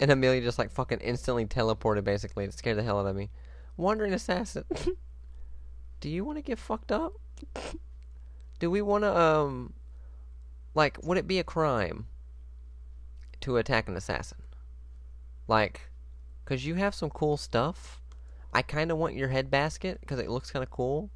[0.00, 2.04] and Amelia just like fucking instantly teleported.
[2.04, 3.30] Basically, it scared the hell out of me.
[3.76, 4.64] Wandering assassin,
[6.00, 7.14] do you want to get fucked up?
[8.58, 9.74] Do we want to um
[10.74, 12.06] like would it be a crime
[13.40, 14.38] to attack an assassin?
[15.46, 15.90] Like
[16.44, 18.00] because you have some cool stuff.
[18.56, 21.10] I kind of want your head basket because it looks kind of cool.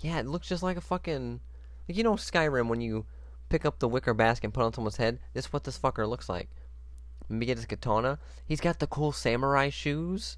[0.00, 1.40] Yeah, it looks just like a fucking.
[1.88, 3.06] Like, you know, Skyrim, when you
[3.48, 5.18] pick up the wicker basket and put on someone's head?
[5.32, 6.50] This is what this fucker looks like.
[7.30, 8.18] Let me get his katana.
[8.44, 10.36] He's got the cool samurai shoes.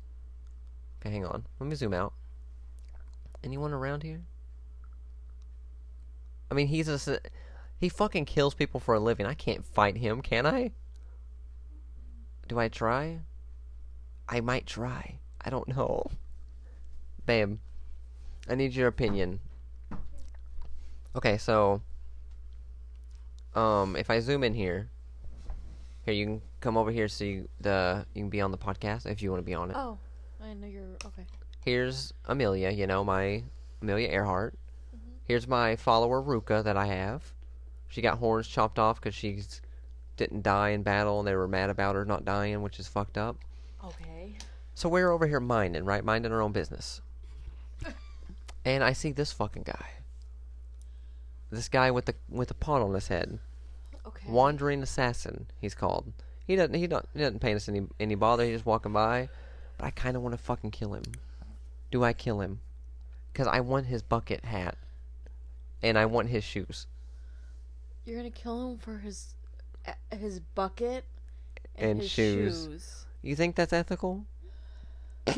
[1.00, 1.46] Okay, hang on.
[1.58, 2.12] Let me zoom out.
[3.42, 4.22] Anyone around here?
[6.48, 7.18] I mean, he's a.
[7.76, 9.26] He fucking kills people for a living.
[9.26, 10.70] I can't fight him, can I?
[12.46, 13.22] Do I try?
[14.28, 15.18] I might try.
[15.44, 16.10] I don't know.
[17.26, 17.58] Babe,
[18.48, 19.40] I need your opinion.
[21.16, 21.80] Okay, so
[23.54, 24.88] um if I zoom in here,
[26.04, 29.06] here you can come over here so you the you can be on the podcast
[29.06, 29.76] if you want to be on it.
[29.76, 29.98] Oh,
[30.42, 31.26] I know you're okay.
[31.64, 33.42] Here's Amelia, you know, my
[33.80, 34.54] Amelia Earhart.
[35.26, 37.32] Here's my follower Ruka that I have.
[37.88, 39.40] She got horns chopped off because she
[40.16, 43.16] didn't die in battle, and they were mad about her not dying, which is fucked
[43.16, 43.36] up.
[43.82, 44.13] Okay.
[44.74, 46.04] So we're over here minding, right?
[46.04, 47.00] Minding our own business.
[48.64, 49.86] and I see this fucking guy.
[51.50, 53.38] This guy with the with the pot on his head.
[54.06, 54.26] Okay.
[54.28, 56.12] Wandering assassin, he's called.
[56.46, 59.28] He doesn't he don't he doesn't pay us any any bother, he's just walking by.
[59.78, 61.04] But I kinda wanna fucking kill him.
[61.90, 62.60] Do I kill him?
[63.32, 64.76] Because I want his bucket hat.
[65.82, 66.86] And I want his shoes.
[68.04, 69.34] You're gonna kill him for his
[69.86, 71.04] uh, his bucket
[71.76, 72.64] And his shoes.
[72.64, 73.06] shoes.
[73.22, 74.24] You think that's ethical?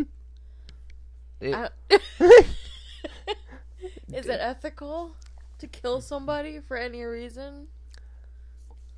[4.12, 5.12] Is it ethical
[5.58, 7.68] to kill somebody for any reason?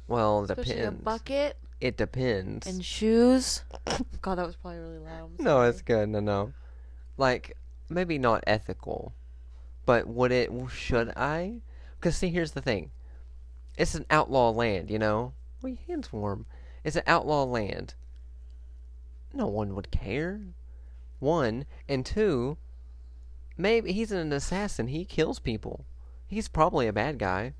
[0.07, 1.03] well, it Especially a depends.
[1.05, 2.66] bucket It depends.
[2.66, 3.62] and shoes.
[4.22, 5.31] God, that was probably really loud.
[5.38, 5.68] I'm No, sorry.
[5.70, 6.09] it's good.
[6.09, 6.53] No, no.
[7.18, 7.57] Like
[7.90, 9.12] maybe not ethical,
[9.85, 10.51] but would it?
[10.70, 11.61] Should I?
[12.01, 12.90] Because see, here's the thing.
[13.77, 15.33] It's an outlaw land, you know.
[15.62, 16.46] Are your hands warm?
[16.85, 17.94] It's an outlaw land.
[19.35, 20.40] No one would care.
[21.19, 22.59] One and two.
[23.57, 24.89] Maybe he's an assassin.
[24.89, 25.85] He kills people.
[26.27, 27.55] He's probably a bad guy,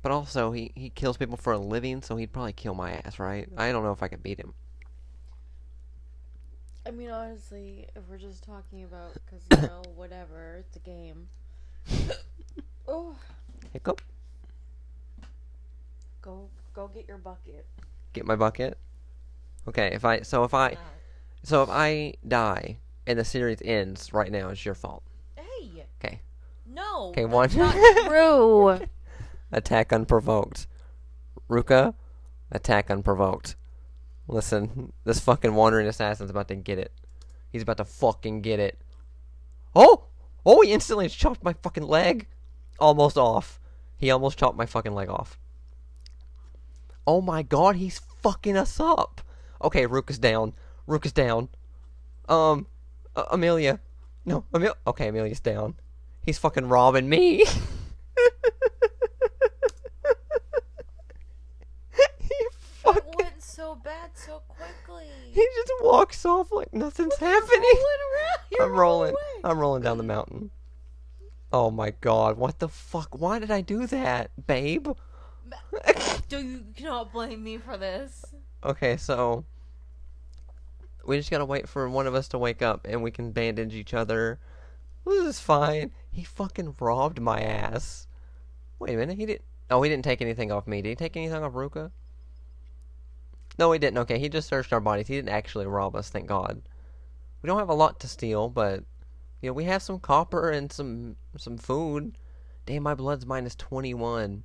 [0.00, 2.02] but also he he kills people for a living.
[2.02, 3.48] So he'd probably kill my ass, right?
[3.56, 4.54] I don't know if I could beat him.
[6.84, 11.28] I mean, honestly, if we're just talking about, because you know, whatever, it's a game.
[12.88, 13.14] oh,
[13.72, 14.00] Hiccup.
[16.22, 17.66] go go get your bucket.
[18.12, 18.78] Get my bucket.
[19.68, 20.76] Okay, if I so if I
[21.42, 25.02] so if I die and the series ends right now, it's your fault.
[25.36, 25.84] Hey.
[26.02, 26.20] Okay.
[26.66, 27.08] No.
[27.08, 27.56] Okay, that's one.
[27.56, 28.86] Not true.
[29.50, 30.66] Attack unprovoked.
[31.48, 31.94] Ruka,
[32.50, 33.56] attack unprovoked.
[34.28, 36.92] Listen, this fucking wandering assassin's about to get it.
[37.50, 38.78] He's about to fucking get it.
[39.74, 40.04] Oh!
[40.44, 42.26] Oh, he instantly chopped my fucking leg.
[42.78, 43.60] Almost off.
[43.98, 45.38] He almost chopped my fucking leg off.
[47.06, 49.20] Oh my god, he's fucking us up.
[49.62, 50.54] Okay, Ruka's down.
[50.88, 51.48] Ruka's down.
[52.28, 52.66] Um,
[53.16, 53.80] uh, Amelia.
[54.24, 54.74] No, Amelia.
[54.86, 55.74] Okay, Amelia's down.
[56.24, 57.44] He's fucking robbing me.
[62.20, 63.02] he fucking.
[63.12, 65.06] It went so bad so quickly.
[65.32, 67.48] He just walks off like nothing's happening.
[67.50, 67.82] Rolling.
[68.52, 69.10] You're I'm rolling.
[69.10, 69.40] away.
[69.44, 70.50] I'm rolling down the mountain.
[71.52, 73.18] Oh my god, what the fuck?
[73.20, 74.88] Why did I do that, babe?
[76.28, 78.24] Do you cannot blame me for this?
[78.64, 79.44] Okay, so
[81.04, 83.74] we just gotta wait for one of us to wake up and we can bandage
[83.74, 84.38] each other.
[85.04, 85.92] This is fine.
[86.10, 88.06] He fucking robbed my ass.
[88.78, 89.44] Wait a minute, he didn't.
[89.70, 90.82] Oh, he didn't take anything off me.
[90.82, 91.90] Did he take anything off Ruka?
[93.58, 93.98] No, he didn't.
[93.98, 95.08] Okay, he just searched our bodies.
[95.08, 96.62] He didn't actually rob us, thank God.
[97.40, 98.84] We don't have a lot to steal, but
[99.40, 102.16] you know we have some copper and some some food.
[102.66, 104.44] Damn, my blood's minus twenty one.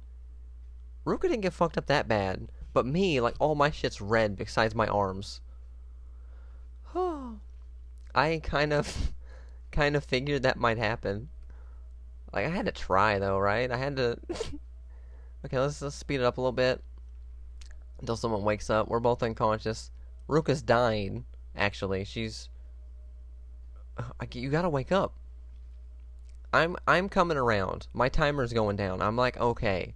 [1.06, 2.52] Ruka didn't get fucked up that bad.
[2.74, 5.42] But me, like all my shit's red besides my arms.
[8.16, 9.12] I kind of
[9.72, 11.30] kind of figured that might happen.
[12.34, 13.72] Like I had to try though, right?
[13.72, 14.18] I had to
[15.46, 16.84] Okay, let's let's speed it up a little bit.
[18.00, 18.88] Until someone wakes up.
[18.88, 19.92] We're both unconscious.
[20.28, 22.04] Ruka's dying, actually.
[22.04, 22.50] She's
[23.98, 25.14] I, you gotta wake up.
[26.54, 27.88] I'm I'm coming around.
[27.94, 29.02] My timer's going down.
[29.02, 29.96] I'm like, okay.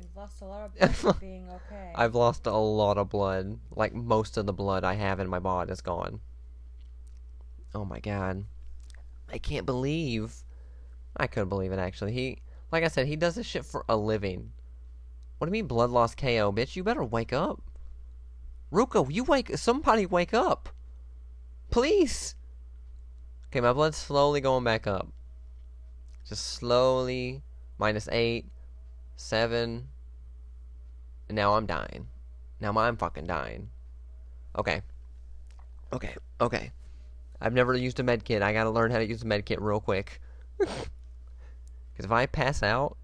[0.00, 1.92] You've lost a lot of blood being okay.
[1.94, 3.58] I've lost a lot of blood.
[3.70, 6.20] Like most of the blood I have in my body is gone.
[7.74, 8.44] Oh my god.
[9.30, 10.34] I can't believe.
[11.16, 12.12] I couldn't believe it actually.
[12.12, 12.38] He,
[12.72, 14.52] like I said, he does this shit for a living.
[15.38, 16.76] What do you mean blood loss KO, bitch?
[16.76, 17.62] You better wake up.
[18.72, 19.56] Ruka, you wake.
[19.56, 20.68] Somebody wake up.
[21.70, 22.34] Please.
[23.48, 25.08] Okay, my blood's slowly going back up.
[26.26, 27.42] Just slowly.
[27.78, 28.46] Minus eight.
[29.20, 29.86] Seven.
[31.28, 32.08] And now I'm dying.
[32.58, 33.68] Now I'm fucking dying.
[34.56, 34.80] Okay.
[35.92, 36.14] Okay.
[36.40, 36.72] Okay.
[37.38, 38.40] I've never used a med kit.
[38.42, 40.20] I gotta learn how to use a med kit real quick.
[41.92, 42.96] Because if I pass out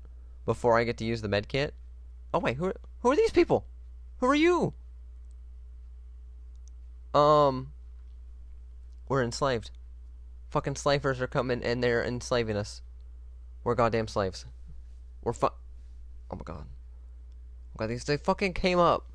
[0.46, 1.74] before I get to use the med kit.
[2.32, 2.56] Oh, wait.
[2.56, 3.66] Who are, who are these people?
[4.20, 4.72] Who are you?
[7.12, 7.74] Um.
[9.06, 9.70] We're enslaved.
[10.48, 12.80] Fucking slavers are coming and they're enslaving us.
[13.64, 14.46] We're goddamn slaves.
[15.22, 15.50] We're fu-
[16.30, 16.66] Oh my god.
[16.68, 19.10] Oh god, these they fucking came up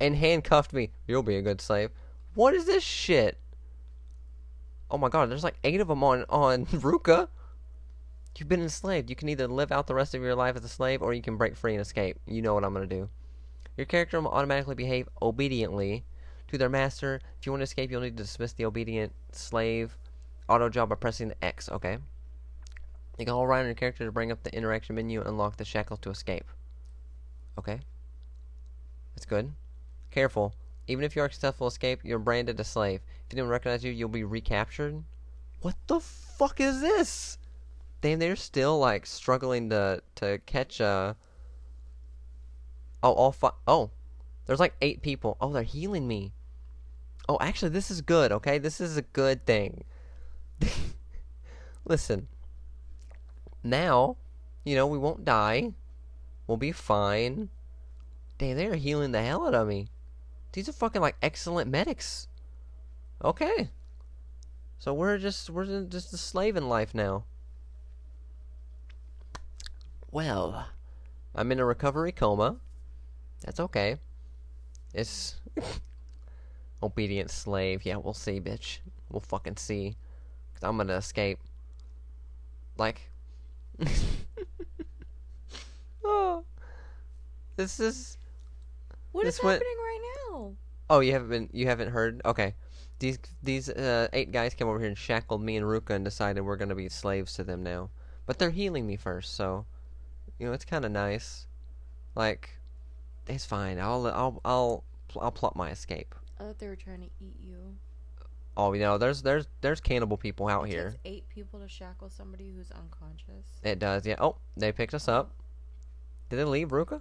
[0.00, 0.90] and handcuffed me.
[1.06, 1.90] You'll be a good slave.
[2.34, 3.38] What is this shit?
[4.90, 7.28] Oh my god, there's like eight of them on on Ruka.
[8.38, 9.10] You've been enslaved.
[9.10, 11.20] You can either live out the rest of your life as a slave or you
[11.20, 12.18] can break free and escape.
[12.26, 13.08] You know what I'm gonna do.
[13.76, 16.04] Your character will automatically behave obediently
[16.48, 17.20] to their master.
[17.38, 19.96] If you want to escape, you'll need to dismiss the obedient slave
[20.48, 21.98] auto job by pressing the X, okay?
[23.18, 25.56] You can hold right on your character to bring up the interaction menu and unlock
[25.56, 26.50] the shackles to escape.
[27.58, 27.80] Okay.
[29.14, 29.52] That's good.
[30.10, 30.54] Careful.
[30.86, 33.00] Even if you are successful escape, you're branded a slave.
[33.26, 35.02] If anyone recognizes you, you'll be recaptured.
[35.60, 37.38] What the fuck is this?
[38.00, 41.14] Damn, they're still like struggling to to catch uh
[43.02, 43.52] Oh, all five.
[43.66, 43.90] Oh,
[44.46, 45.36] there's like eight people.
[45.40, 46.32] Oh, they're healing me.
[47.28, 48.32] Oh, actually, this is good.
[48.32, 49.84] Okay, this is a good thing.
[51.84, 52.28] Listen.
[53.62, 54.16] Now,
[54.64, 55.72] you know we won't die.
[56.46, 57.48] We'll be fine.
[58.38, 59.88] Damn, they are healing the hell out of me.
[60.52, 62.28] These are fucking like excellent medics.
[63.24, 63.70] Okay.
[64.78, 67.24] So we're just we're just a slave in life now.
[70.10, 70.66] Well,
[71.34, 72.56] I'm in a recovery coma.
[73.44, 73.98] That's okay.
[74.92, 75.36] It's
[76.82, 77.84] obedient slave.
[77.84, 78.78] Yeah, we'll see, bitch.
[79.08, 79.96] We'll fucking see.
[80.54, 81.38] Cause I'm gonna escape.
[82.76, 83.08] Like,
[86.04, 86.44] oh,
[87.56, 88.16] this is.
[89.12, 90.52] What is This went- happening right now?
[90.90, 91.48] Oh, you haven't been.
[91.52, 92.20] You haven't heard.
[92.24, 92.54] Okay,
[92.98, 96.42] these these uh, eight guys came over here and shackled me and Ruka and decided
[96.42, 97.90] we're gonna be slaves to them now.
[98.26, 99.66] But they're healing me first, so
[100.38, 101.46] you know it's kind of nice.
[102.14, 102.50] Like,
[103.26, 103.78] it's fine.
[103.78, 104.84] I'll I'll I'll
[105.20, 106.14] I'll plot my escape.
[106.38, 107.76] I thought they were trying to eat you.
[108.56, 110.94] Oh, you know, there's there's there's cannibal people out It here.
[111.04, 113.46] eight people to shackle somebody who's unconscious.
[113.62, 114.16] It does, yeah.
[114.18, 115.32] Oh, they picked us up.
[115.32, 115.44] Oh.
[116.30, 117.00] Did they leave Ruka?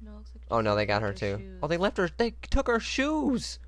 [0.00, 1.58] No, it looks like Oh no, they got her too.
[1.62, 2.08] Oh, they left her.
[2.16, 3.58] They took her shoes.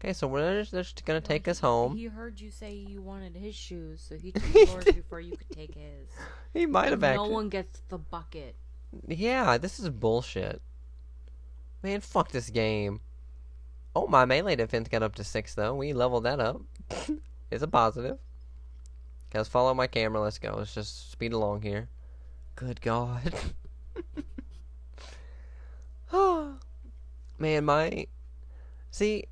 [0.00, 1.96] Okay, so we're just, they're just gonna take he- us home.
[1.96, 5.50] He heard you say you wanted his shoes, so he took yours before you could
[5.50, 6.08] take his.
[6.54, 8.56] He might have no one gets the bucket.
[9.06, 10.62] Yeah, this is bullshit.
[11.82, 13.00] Man, fuck this game.
[13.96, 15.74] Oh, my melee defense got up to six though.
[15.74, 16.60] We leveled that up.
[17.50, 18.18] it's a positive.
[19.30, 20.20] Guys, follow my camera.
[20.20, 20.54] Let's go.
[20.56, 21.88] Let's just speed along here.
[22.54, 23.34] Good God.
[27.38, 28.06] Man, my.
[28.90, 29.24] See,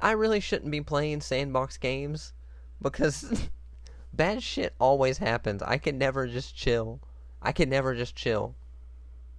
[0.00, 2.34] I really shouldn't be playing sandbox games
[2.82, 3.48] because
[4.12, 5.62] bad shit always happens.
[5.62, 7.00] I can never just chill.
[7.40, 8.54] I can never just chill.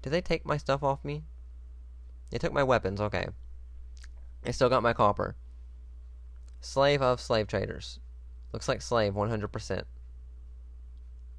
[0.01, 1.23] Did they take my stuff off me?
[2.31, 3.27] They took my weapons, okay.
[4.47, 5.35] They still got my copper.
[6.61, 7.99] Slave of slave traders.
[8.53, 9.81] Looks like slave 100%.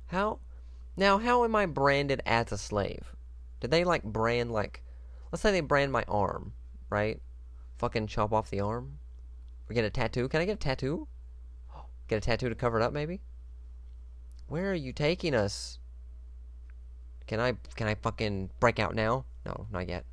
[0.08, 0.40] How?
[0.94, 3.14] Now, how am I branded as a slave?
[3.60, 4.82] Did they, like, brand, like.
[5.32, 6.52] Let's say they brand my arm,
[6.90, 7.18] right?
[7.78, 8.98] Fucking chop off the arm?
[9.70, 10.28] Or get a tattoo?
[10.28, 11.08] Can I get a tattoo?
[12.08, 13.22] Get a tattoo to cover it up, maybe?
[14.48, 15.78] Where are you taking us?
[17.26, 19.24] Can I can I fucking break out now?
[19.46, 20.04] No, not yet.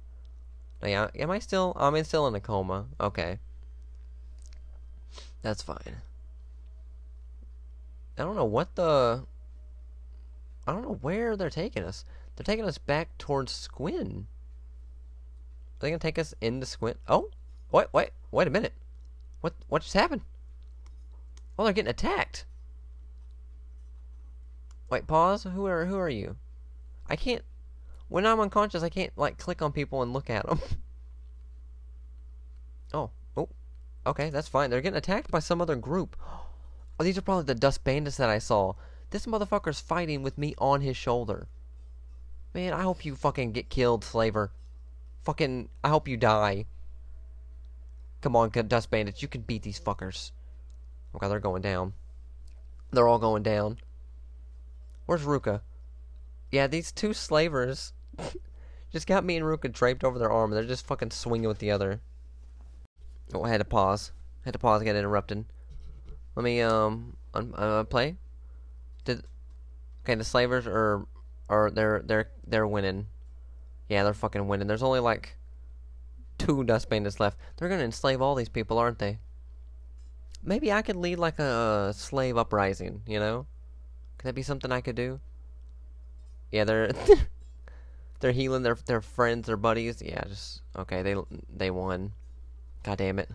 [0.84, 1.74] Yeah, am I still?
[1.78, 2.86] I'm still in a coma.
[3.00, 3.40] Okay,
[5.42, 6.02] that's fine.
[8.18, 9.26] I don't know what the.
[10.68, 12.06] I don't know where they're taking us.
[12.36, 14.28] They're taking us back towards Squin.
[14.28, 16.96] Are they gonna take us into Squin?
[17.08, 17.30] Oh,
[17.72, 18.74] wait, wait, wait a minute.
[19.42, 20.22] What what just happened?
[21.58, 22.46] Oh, they're getting attacked.
[24.90, 25.44] Wait, pause.
[25.44, 26.38] Who are who are you?
[27.10, 27.44] I can't.
[28.08, 30.60] When I'm unconscious, I can't like click on people and look at them.
[32.94, 33.50] oh, oh,
[34.06, 34.70] okay, that's fine.
[34.70, 36.16] They're getting attacked by some other group.
[37.00, 38.74] Oh, these are probably the dust bandits that I saw.
[39.10, 41.48] This motherfucker's fighting with me on his shoulder.
[42.54, 44.52] Man, I hope you fucking get killed, slaver.
[45.24, 46.66] Fucking, I hope you die.
[48.22, 50.32] Come on, dust bandits, you can beat these fuckers.
[51.14, 51.94] Oh okay, they're going down.
[52.92, 53.78] They're all going down.
[55.06, 55.62] Where's Ruka?
[56.56, 57.92] Yeah, these two slavers
[58.94, 60.52] just got me and Ruka draped over their arm.
[60.52, 62.00] They're just fucking swinging with the other.
[63.34, 64.14] Oh, I had to pause.
[64.42, 64.82] I had to pause.
[64.82, 65.44] I got interrupted.
[66.34, 68.16] Let me um un- uh, play.
[69.04, 69.26] Did
[70.06, 70.16] okay?
[70.16, 71.06] The slavers are
[71.50, 73.08] are they're they're they're winning.
[73.90, 74.68] Yeah, they're fucking winning.
[74.68, 75.36] There's only like
[76.38, 77.38] two dust bandits left.
[77.58, 79.20] They're gonna enslave all these people, aren't they?
[80.42, 83.02] Maybe I could lead like a slave uprising.
[83.06, 83.46] You know?
[84.18, 85.20] Could that be something I could do?
[86.52, 86.92] Yeah, they're
[88.20, 90.02] they're healing their their friends, their buddies.
[90.02, 91.02] Yeah, just okay.
[91.02, 91.16] They
[91.54, 92.14] they won.
[92.84, 93.30] God damn it.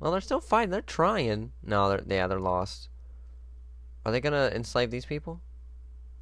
[0.00, 0.70] Well, they're still fighting.
[0.70, 1.52] They're trying.
[1.62, 2.88] No, they're yeah, they're lost.
[4.04, 5.40] Are they gonna enslave these people?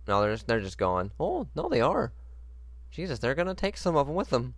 [0.09, 1.13] No, they're just, they're just gone.
[1.21, 2.13] Oh no, they are.
[2.91, 4.55] Jesus, they're gonna take some of them with them.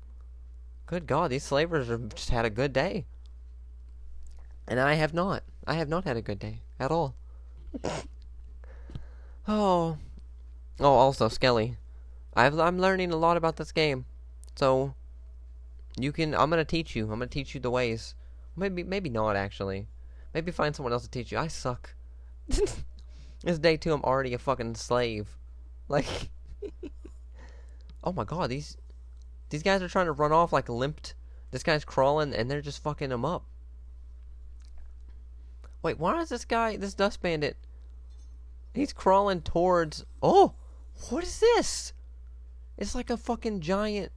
[0.86, 3.06] Good God, these slavers have just had a good day.
[4.66, 5.42] And I have not.
[5.66, 7.14] I have not had a good day at all.
[9.48, 9.98] oh,
[10.80, 11.76] Oh, also Skelly,
[12.34, 14.04] I've, I'm learning a lot about this game,
[14.54, 14.94] so
[15.98, 16.34] you can.
[16.34, 17.04] I'm gonna teach you.
[17.04, 18.14] I'm gonna teach you the ways.
[18.56, 19.88] Maybe, maybe not actually.
[20.34, 21.38] Maybe find someone else to teach you.
[21.38, 21.94] I suck.
[23.44, 23.92] It's day two.
[23.92, 25.36] I'm already a fucking slave.
[25.88, 26.06] Like,
[28.04, 28.76] oh my god, these
[29.50, 31.14] these guys are trying to run off like limped.
[31.50, 33.44] This guy's crawling, and they're just fucking him up.
[35.82, 37.56] Wait, why is this guy, this dust bandit,
[38.74, 40.04] he's crawling towards.
[40.22, 40.54] Oh,
[41.08, 41.92] what is this?
[42.76, 44.12] It's like a fucking giant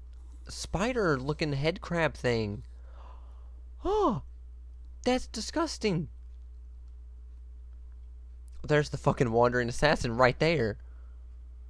[0.47, 2.63] spider looking head crab thing.
[3.83, 4.21] Oh,
[5.03, 6.09] that's disgusting.
[8.63, 10.77] There's the fucking wandering assassin right there.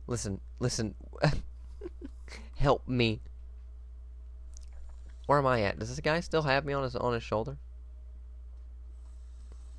[0.08, 0.96] Listen, listen.
[2.58, 3.22] Help me.
[5.28, 5.80] Where am I at?
[5.80, 7.58] Does this guy still have me on his on his shoulder?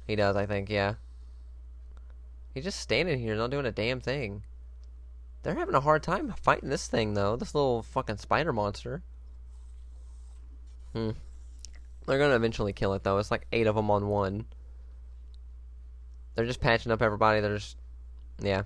[0.06, 0.94] He does, I think, yeah.
[2.54, 4.42] He's just standing here, not doing a damn thing.
[5.42, 7.36] They're having a hard time fighting this thing, though.
[7.36, 9.02] This little fucking spider monster.
[10.92, 11.10] Hmm.
[12.06, 13.18] They're gonna eventually kill it, though.
[13.18, 14.46] It's like eight of them on one.
[16.34, 17.40] They're just patching up everybody.
[17.40, 17.76] They're just,
[18.40, 18.62] yeah,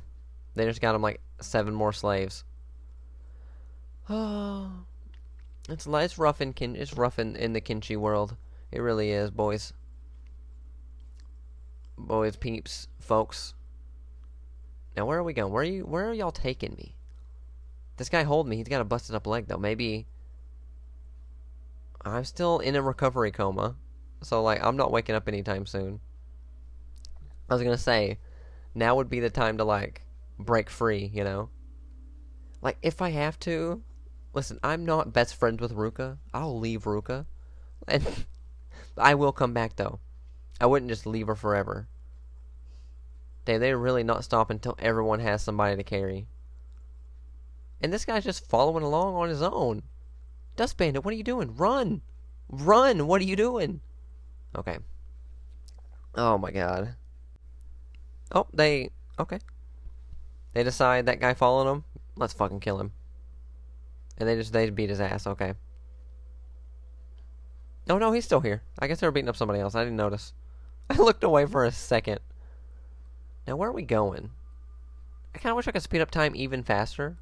[0.54, 2.44] they just got them like seven more slaves.
[4.08, 4.70] Oh,
[5.68, 6.76] it's it's rough in kin.
[6.76, 8.36] It's rough in, in the Kenshi world.
[8.70, 9.72] It really is, boys.
[11.98, 13.54] Boys, peeps, folks.
[14.97, 15.53] Now where are we going?
[15.53, 15.84] Where are you?
[15.84, 16.97] Where are y'all taking me?
[17.97, 18.57] This guy hold me.
[18.57, 19.59] He's got a busted up leg though.
[19.59, 20.07] Maybe
[22.03, 23.76] I'm still in a recovery coma,
[24.22, 26.01] so like I'm not waking up anytime soon.
[27.49, 28.18] I was gonna say,
[28.74, 30.03] now would be the time to like
[30.38, 31.51] break free, you know?
[32.62, 33.82] Like if I have to,
[34.32, 36.18] listen, I'm not best friends with Ruka.
[36.32, 37.26] I'll leave Ruka.
[37.86, 38.24] And
[38.99, 40.01] I will come back though.
[40.61, 41.88] I wouldn't just leave her forever.
[43.47, 46.26] They they really not stop until everyone has somebody to carry.
[47.80, 49.82] And this guy's just following along on his own.
[50.57, 51.55] Dust Bandit, what are you doing?
[51.57, 52.03] Run!
[52.49, 53.07] Run!
[53.07, 53.80] What are you doing?
[54.57, 54.78] Okay.
[56.14, 56.97] Oh my god.
[58.32, 59.38] Oh, they okay.
[60.55, 61.84] They decide that guy following them.
[62.16, 62.92] Let's fucking kill him.
[64.18, 65.26] And they just they beat his ass.
[65.26, 65.55] Okay.
[67.88, 68.62] Oh no, he's still here.
[68.80, 69.76] I guess they were beating up somebody else.
[69.76, 70.32] I didn't notice.
[70.90, 72.18] I looked away for a second.
[73.47, 74.30] Now where are we going?
[75.34, 77.16] I kind of wish I could speed up time even faster.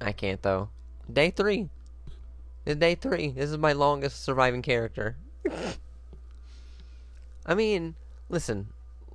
[0.00, 0.68] I can't though.
[1.12, 1.68] Day three.
[2.66, 3.30] It's day three.
[3.30, 5.16] This is my longest surviving character.
[7.46, 7.94] I mean,
[8.28, 8.68] listen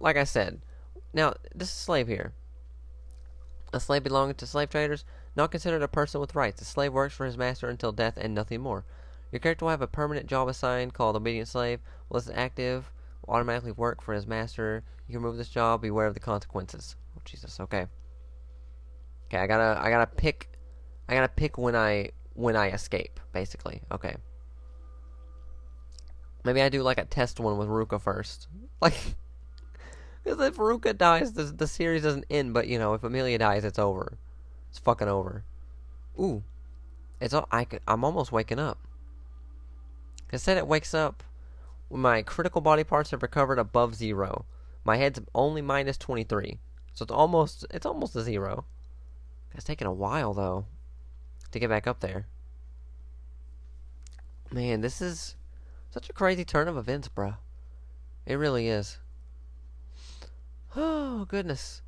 [0.03, 0.61] like I said,
[1.13, 2.33] now this is slave here.
[3.71, 5.05] A slave belonging to slave traders,
[5.35, 6.61] not considered a person with rights.
[6.61, 8.83] A slave works for his master until death and nothing more.
[9.31, 11.79] Your character will have a permanent job assigned called obedient slave.
[12.07, 12.91] While it's active,
[13.25, 14.83] will automatically work for his master.
[15.07, 15.81] You can remove this job.
[15.81, 16.95] Beware of the consequences.
[17.17, 17.59] Oh Jesus.
[17.59, 17.87] Okay.
[19.27, 19.37] Okay.
[19.37, 19.79] I gotta.
[19.81, 20.49] I gotta pick.
[21.07, 23.19] I gotta pick when I when I escape.
[23.31, 23.81] Basically.
[23.91, 24.15] Okay.
[26.43, 28.47] Maybe I do like a test one with Ruka first.
[28.81, 29.15] Like.
[30.23, 32.53] Because if Ruka dies, the, the series doesn't end.
[32.53, 34.17] But, you know, if Amelia dies, it's over.
[34.69, 35.43] It's fucking over.
[36.19, 36.43] Ooh.
[37.19, 38.77] It's all, I, I'm almost waking up.
[40.31, 41.23] It said it wakes up
[41.89, 44.45] when my critical body parts have recovered above zero.
[44.83, 46.59] My head's only minus 23.
[46.93, 48.65] So it's almost, it's almost a zero.
[49.53, 50.65] It's taken a while, though,
[51.51, 52.27] to get back up there.
[54.51, 55.35] Man, this is
[55.89, 57.37] such a crazy turn of events, bruh.
[58.25, 58.97] It really is.
[60.75, 61.83] Oh, goodness.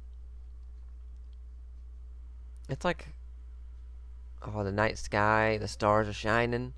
[2.69, 3.15] It's like,
[4.43, 6.75] oh, the night sky, the stars are shining.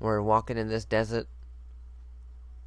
[0.00, 1.26] We're walking in this desert.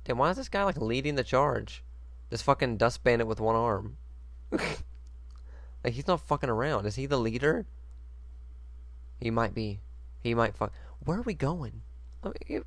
[0.05, 1.83] Then why is this guy like leading the charge?
[2.31, 3.97] This fucking dust bandit with one arm.
[4.51, 6.85] like, he's not fucking around.
[6.85, 7.67] Is he the leader?
[9.19, 9.81] He might be.
[10.23, 10.71] He might fuck.
[11.03, 11.81] Where are we going?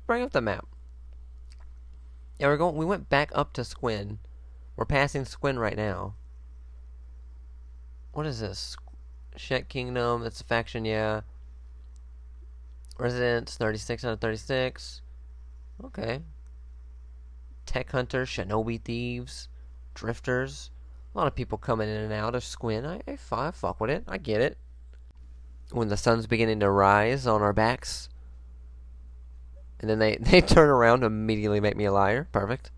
[0.05, 0.67] Bring up the map.
[2.39, 2.75] Yeah, we're going.
[2.75, 4.19] We went back up to Squin.
[4.75, 6.13] We're passing Squin right now.
[8.11, 8.77] What is this?
[9.35, 11.21] Shek Kingdom, it's a faction, yeah.
[12.97, 15.01] Residents, 36 out of 36.
[15.83, 16.21] Okay.
[17.65, 19.49] Tech Hunter, Shinobi Thieves,
[19.95, 20.69] Drifters.
[21.13, 22.85] A lot of people coming in and out of Squin.
[22.85, 24.03] I, I, I fuck with it.
[24.07, 24.57] I get it.
[25.71, 28.09] When the sun's beginning to rise on our backs.
[29.79, 32.27] And then they, they turn around immediately make me a liar.
[32.31, 32.69] Perfect.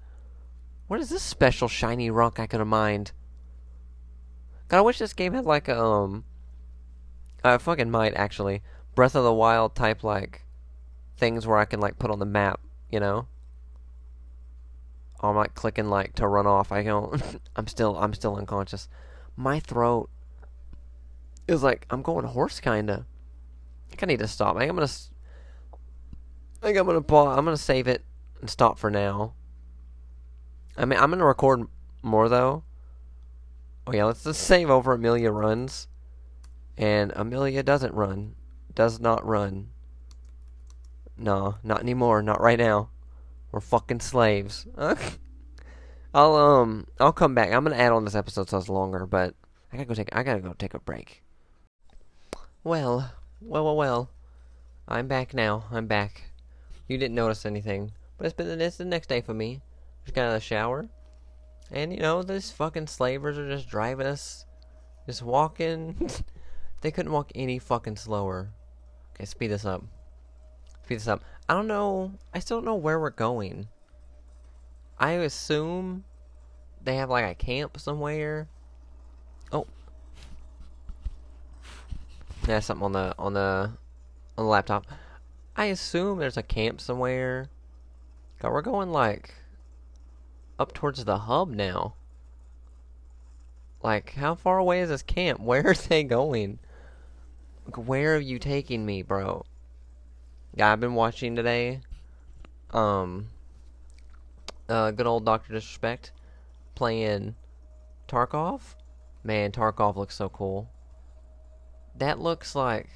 [0.87, 3.11] What is this special shiny rock I could have mined?
[4.69, 6.23] God, I wish this game had like a, um...
[7.43, 8.61] I fucking might, actually.
[8.95, 10.43] Breath of the Wild type, like,
[11.17, 12.59] things where I can, like, put on the map,
[12.91, 13.27] you know?
[15.21, 16.71] I'm like clicking, like, to run off.
[16.71, 17.21] I don't...
[17.55, 18.87] I'm still, I'm still unconscious.
[19.35, 20.09] My throat
[21.47, 23.05] is like, I'm going hoarse, kinda.
[23.05, 24.55] I think I need to stop.
[24.55, 24.89] I think I'm gonna...
[26.61, 27.37] I think I'm gonna pause.
[27.37, 28.03] I'm gonna save it
[28.41, 29.33] and stop for now.
[30.75, 31.67] I mean, I'm gonna record
[32.03, 32.63] more though,
[33.87, 35.87] Oh yeah, let's just save over Amelia runs.
[36.77, 38.35] And Amelia doesn't run.
[38.75, 39.69] Does not run.
[41.17, 42.21] No, not anymore.
[42.21, 42.89] Not right now.
[43.59, 44.67] Fucking slaves.
[46.13, 47.51] I'll um I'll come back.
[47.51, 49.35] I'm gonna add on this episode so it's longer, but
[49.71, 51.23] I gotta go take I gotta go take a break.
[52.63, 54.09] Well, well, well, well.
[54.87, 55.65] I'm back now.
[55.71, 56.31] I'm back.
[56.87, 59.61] You didn't notice anything, but it's been it's the next day for me.
[60.05, 60.87] Just got out of the shower,
[61.71, 64.45] and you know these fucking slavers are just driving us,
[65.05, 66.09] just walking.
[66.81, 68.49] they couldn't walk any fucking slower.
[69.15, 69.83] Okay, speed this up.
[70.83, 71.21] Speed this up.
[71.49, 72.13] I don't know.
[72.33, 73.69] I still don't know where we're going.
[74.99, 76.03] I assume
[76.83, 78.47] they have like a camp somewhere.
[79.51, 79.67] Oh.
[82.43, 83.71] There's something on the on the
[84.37, 84.85] on the laptop.
[85.55, 87.49] I assume there's a camp somewhere.
[88.39, 89.33] God, we're going like
[90.59, 91.95] up towards the hub now.
[93.83, 95.39] Like, how far away is this camp?
[95.41, 96.59] Where are they going?
[97.65, 99.45] Like, where are you taking me, bro?
[100.57, 101.81] Yeah, I've been watching today.
[102.71, 103.27] Um,
[104.67, 106.11] uh, good old Doctor Disrespect
[106.73, 107.35] playing
[108.07, 108.61] Tarkov.
[109.23, 110.67] Man, Tarkov looks so cool.
[111.95, 112.89] That looks like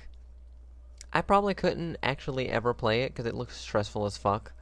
[1.14, 4.53] I probably couldn't actually ever play it because it looks stressful as fuck.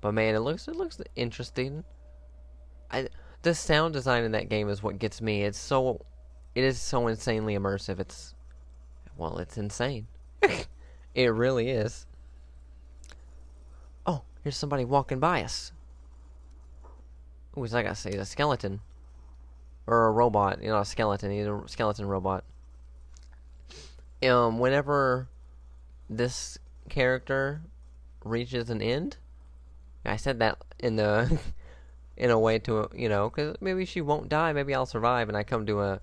[0.00, 1.84] But man, it looks it looks interesting.
[2.90, 3.08] I
[3.42, 5.42] the sound design in that game is what gets me.
[5.42, 6.06] It's so
[6.54, 8.00] it is so insanely immersive.
[8.00, 8.34] It's
[9.18, 10.06] well, it's insane.
[11.14, 12.06] it really is.
[14.42, 15.72] Here's somebody walking by us.
[17.52, 18.10] Who is that guy say?
[18.10, 18.80] A skeleton.
[19.86, 20.62] Or a robot.
[20.62, 21.30] You know, a skeleton.
[21.30, 22.44] He's a skeleton robot.
[24.22, 25.28] Um, whenever
[26.10, 26.58] this
[26.88, 27.60] character
[28.24, 29.16] reaches an end,
[30.04, 31.38] I said that in the
[32.16, 35.36] in a way to you know because maybe she won't die, maybe I'll survive, and
[35.36, 36.00] I come to a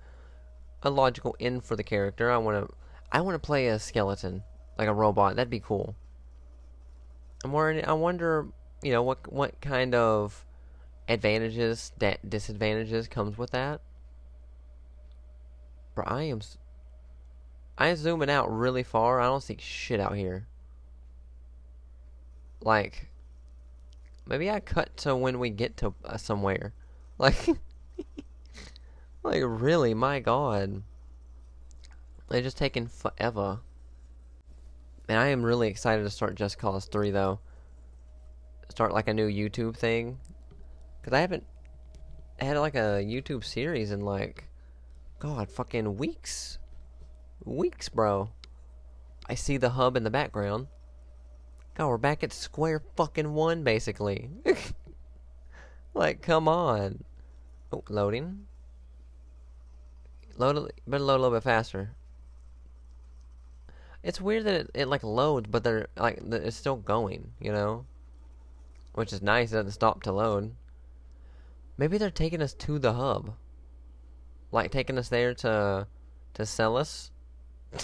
[0.82, 2.30] a logical end for the character.
[2.30, 2.74] I want to
[3.12, 4.42] I want to play a skeleton
[4.78, 5.36] like a robot.
[5.36, 5.94] That'd be cool.
[7.44, 7.84] I'm worried.
[7.84, 8.48] I wonder,
[8.82, 10.44] you know, what what kind of
[11.08, 13.80] advantages, that disadvantages comes with that.
[15.94, 16.40] Bro, I am.
[17.78, 19.20] I am zooming out really far.
[19.20, 20.46] I don't see shit out here.
[22.60, 23.08] Like,
[24.26, 26.72] maybe I cut to when we get to uh, somewhere.
[27.18, 27.46] Like,
[29.22, 30.82] like really, my god.
[32.28, 33.60] They're just taking forever.
[35.08, 37.40] And I am really excited to start Just Cause 3 though.
[38.68, 40.18] Start like a new YouTube thing.
[41.02, 41.44] Cause I haven't
[42.38, 44.48] had like a YouTube series in like
[45.18, 46.58] God fucking weeks.
[47.44, 48.30] Weeks, bro.
[49.28, 50.66] I see the hub in the background.
[51.74, 54.30] God, we're back at square fucking one basically.
[55.94, 57.04] like, come on.
[57.72, 58.46] Oh, loading.
[60.36, 61.94] Load, a, better load a little bit faster.
[64.06, 67.86] It's weird that it, it like loads, but they're like it's still going, you know,
[68.94, 69.50] which is nice.
[69.50, 70.54] It doesn't stop to load.
[71.76, 73.34] Maybe they're taking us to the hub,
[74.52, 75.88] like taking us there to
[76.34, 77.10] to sell us.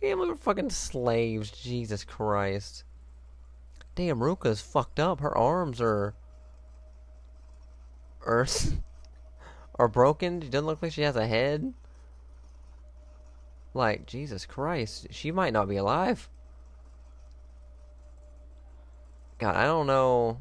[0.00, 1.52] Damn, we were fucking slaves.
[1.52, 2.82] Jesus Christ.
[3.94, 5.20] Damn, Ruka's fucked up.
[5.20, 6.16] Her arms are
[8.26, 8.48] are
[9.78, 10.40] are broken.
[10.40, 11.72] She doesn't look like she has a head.
[13.74, 16.28] Like, Jesus Christ, she might not be alive.
[19.38, 20.40] God, I don't know.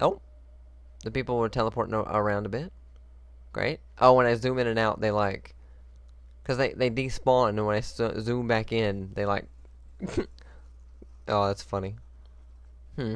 [0.00, 0.20] Oh,
[1.02, 2.72] the people were teleporting around a bit.
[3.52, 3.80] Great.
[3.98, 5.54] Oh, when I zoom in and out, they like,
[6.44, 9.46] cause they they despawn, and when I zoom back in, they like.
[11.28, 11.96] oh, that's funny.
[12.96, 13.14] Hmm.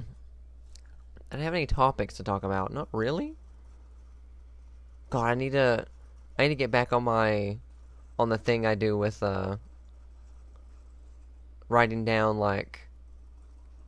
[1.30, 2.72] I don't have any topics to talk about.
[2.72, 3.36] Not really.
[5.10, 5.86] God, I need to.
[6.38, 7.58] I need to get back on my
[8.22, 9.56] on the thing I do with uh
[11.68, 12.88] writing down like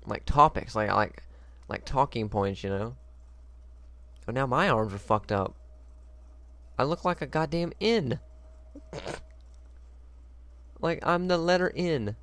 [0.06, 1.22] like topics, like like
[1.68, 2.96] like talking points, you know.
[4.28, 5.54] Oh, now my arms are fucked up.
[6.78, 8.18] I look like a goddamn N.
[10.80, 12.16] like I'm the letter N.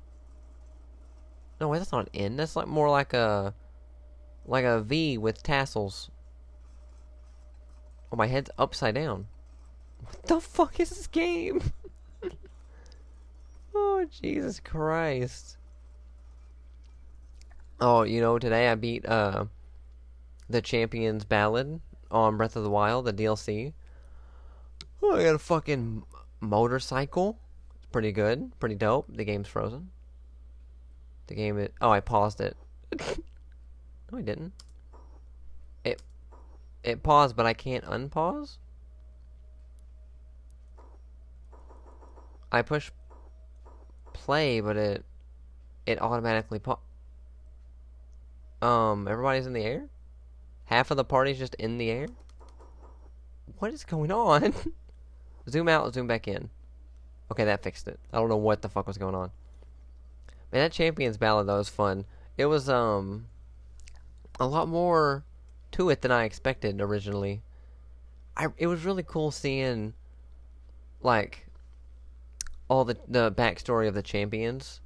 [1.60, 2.36] No, wait, that's not an N.
[2.36, 3.54] That's like more like a
[4.46, 6.10] like a V with tassels.
[8.12, 9.28] Oh, my head's upside down.
[10.00, 11.62] What the fuck is this game?
[13.74, 15.56] Oh, Jesus Christ.
[17.80, 19.46] Oh, you know, today I beat uh
[20.48, 23.72] the Champion's Ballad on Breath of the Wild, the DLC.
[25.02, 26.04] Oh, I got a fucking
[26.40, 27.38] motorcycle.
[27.76, 29.06] It's pretty good, pretty dope.
[29.08, 29.90] The game's frozen.
[31.26, 32.56] The game is Oh, I paused it.
[33.00, 34.52] no, I didn't.
[35.84, 36.02] It
[36.84, 38.58] it paused, but I can't unpause.
[42.50, 42.90] I push
[44.22, 45.04] play, but it
[45.84, 46.78] it automatically pa-
[48.60, 49.88] um everybody's in the air.
[50.66, 52.06] Half of the party's just in the air.
[53.58, 54.54] What is going on?
[55.48, 56.50] zoom out, zoom back in.
[57.30, 57.98] Okay, that fixed it.
[58.12, 59.32] I don't know what the fuck was going on.
[60.52, 62.04] Man, that Champions Ballad though was fun.
[62.38, 63.26] It was um
[64.38, 65.24] a lot more
[65.72, 67.42] to it than I expected originally.
[68.36, 69.94] I it was really cool seeing
[71.02, 71.46] like
[72.72, 74.80] all the the backstory of the champions.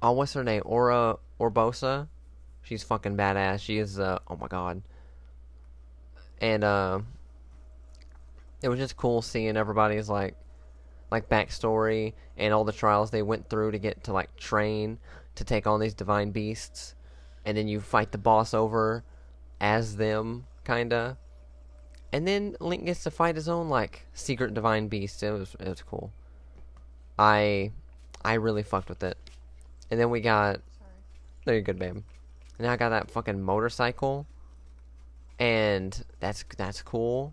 [0.00, 0.62] Oh, what's her name?
[0.64, 2.08] Aura Urbosa.
[2.62, 3.60] She's fucking badass.
[3.60, 4.80] She is uh oh my god.
[6.40, 7.00] And uh
[8.62, 10.34] it was just cool seeing everybody's like
[11.10, 14.98] like backstory and all the trials they went through to get to like train
[15.34, 16.94] to take on these divine beasts
[17.44, 19.04] and then you fight the boss over
[19.60, 21.18] as them kinda
[22.12, 25.22] and then Link gets to fight his own like secret divine beast.
[25.22, 26.12] It was it was cool.
[27.22, 27.70] I
[28.24, 29.16] I really fucked with it.
[29.90, 30.90] And then we got Sorry.
[31.44, 31.94] there you good, babe.
[31.94, 32.04] And
[32.58, 34.26] now I got that fucking motorcycle.
[35.38, 37.32] And that's that's cool.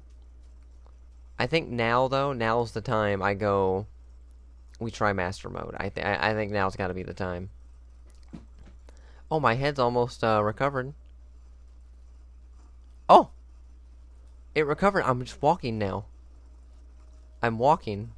[1.39, 3.87] I think now though, now's the time I go
[4.79, 5.75] we try master mode.
[5.77, 7.49] I th- I I think now's got to be the time.
[9.31, 10.93] Oh, my head's almost uh, recovered.
[13.07, 13.29] Oh,
[14.53, 15.03] it recovered.
[15.03, 16.05] I'm just walking now.
[17.41, 18.11] I'm walking.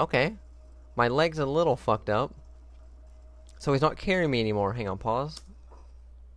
[0.00, 0.36] Okay.
[0.96, 2.34] My leg's a little fucked up.
[3.58, 4.72] So he's not carrying me anymore.
[4.72, 5.42] Hang on, pause.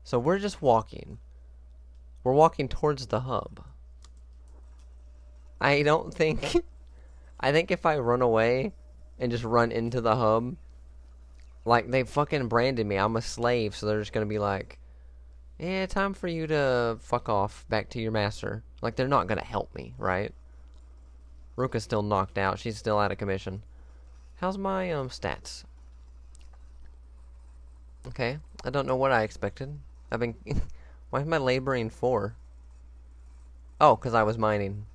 [0.03, 1.17] So we're just walking.
[2.23, 3.63] We're walking towards the hub.
[5.59, 6.63] I don't think.
[7.39, 8.73] I think if I run away
[9.19, 10.55] and just run into the hub,
[11.65, 12.97] like they fucking branded me.
[12.97, 14.79] I'm a slave, so they're just gonna be like,
[15.57, 18.63] yeah, time for you to fuck off back to your master.
[18.81, 20.33] Like, they're not gonna help me, right?
[21.57, 22.59] Ruka's still knocked out.
[22.59, 23.63] She's still out of commission.
[24.37, 25.63] How's my, um, stats?
[28.07, 28.39] Okay.
[28.63, 29.79] I don't know what I expected.
[30.11, 30.35] I've been...
[31.09, 32.35] Why am I laboring for?
[33.79, 34.85] Oh, because I was mining.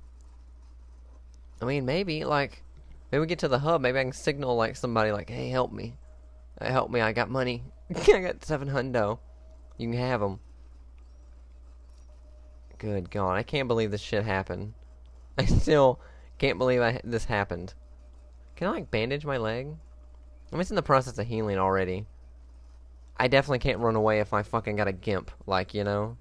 [1.61, 2.63] I mean, maybe, like...
[3.11, 3.81] Maybe we get to the hub.
[3.81, 5.95] Maybe I can signal, like, somebody, like, hey, help me.
[6.59, 7.01] Uh, help me.
[7.01, 7.63] I got money.
[7.95, 9.19] I got seven hundo.
[9.77, 10.39] You can have them.
[12.77, 14.73] Good God, I can't believe this shit happened.
[15.37, 15.99] I still
[16.39, 17.73] can't believe I, this happened.
[18.61, 19.75] Can I, like, bandage my leg?
[20.53, 22.05] I'm just in the process of healing already.
[23.17, 26.15] I definitely can't run away if I fucking got a gimp, like, you know?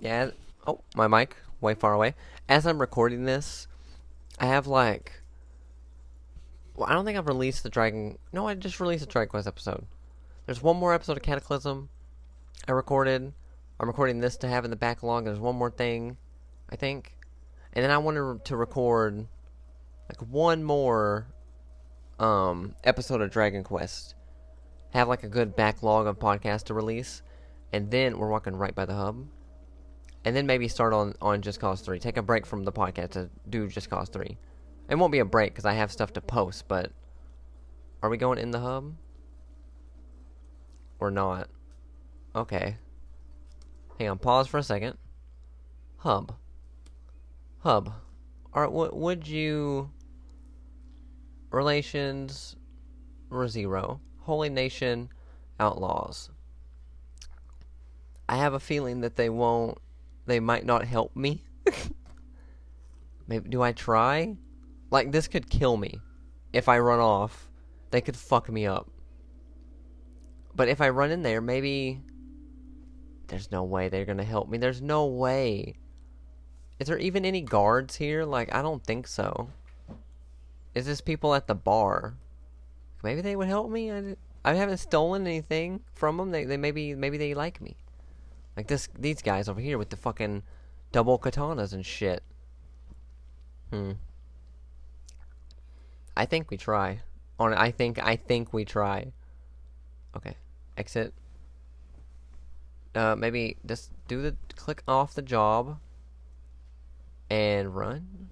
[0.00, 0.30] Yeah,
[0.66, 2.16] oh, my mic, way far away.
[2.48, 3.68] As I'm recording this,
[4.40, 5.22] I have, like...
[6.74, 8.18] Well, I don't think I've released the Dragon...
[8.32, 9.86] No, I just released the Dragon Quest episode.
[10.46, 11.90] There's one more episode of Cataclysm
[12.66, 13.32] I recorded.
[13.78, 15.26] I'm recording this to have in the backlog.
[15.26, 16.16] There's one more thing,
[16.70, 17.16] I think.
[17.72, 19.28] And then I wanted to record
[20.08, 21.26] like one more
[22.18, 24.14] um episode of Dragon Quest.
[24.90, 27.22] Have like a good backlog of podcasts to release.
[27.72, 29.26] And then we're walking right by the hub.
[30.24, 31.98] And then maybe start on, on Just Cause 3.
[31.98, 34.38] Take a break from the podcast to do Just Cause 3.
[34.88, 36.92] It won't be a break because I have stuff to post, but
[38.02, 38.94] are we going in the hub?
[41.00, 41.48] Or not?
[42.36, 42.76] Okay.
[43.98, 44.96] Hang on, pause for a second.
[45.98, 46.34] Hub.
[47.60, 47.92] Hub.
[48.54, 49.90] Alright, what would you.
[51.54, 52.56] Relations.
[53.30, 54.00] Or zero.
[54.20, 55.08] Holy Nation
[55.60, 56.30] Outlaws.
[58.28, 59.78] I have a feeling that they won't.
[60.26, 61.44] They might not help me.
[63.28, 63.48] Maybe.
[63.48, 64.36] Do I try?
[64.90, 66.00] Like, this could kill me.
[66.52, 67.48] If I run off,
[67.90, 68.90] they could fuck me up.
[70.56, 72.00] But if I run in there, maybe
[73.26, 74.58] there's no way they're gonna help me.
[74.58, 75.74] There's no way.
[76.78, 78.24] Is there even any guards here?
[78.24, 79.50] Like, I don't think so.
[80.74, 82.14] Is this people at the bar?
[83.02, 83.92] Maybe they would help me.
[83.92, 86.30] I, I haven't stolen anything from them.
[86.30, 87.76] They, they maybe maybe they like me.
[88.56, 90.42] Like this these guys over here with the fucking
[90.92, 92.22] double katanas and shit.
[93.70, 93.92] Hmm.
[96.16, 97.00] I think we try.
[97.38, 99.12] On I think I think we try.
[100.16, 100.36] Okay.
[100.76, 101.12] Exit.
[102.94, 105.78] Uh, maybe just do the click off the job
[107.28, 108.28] and run.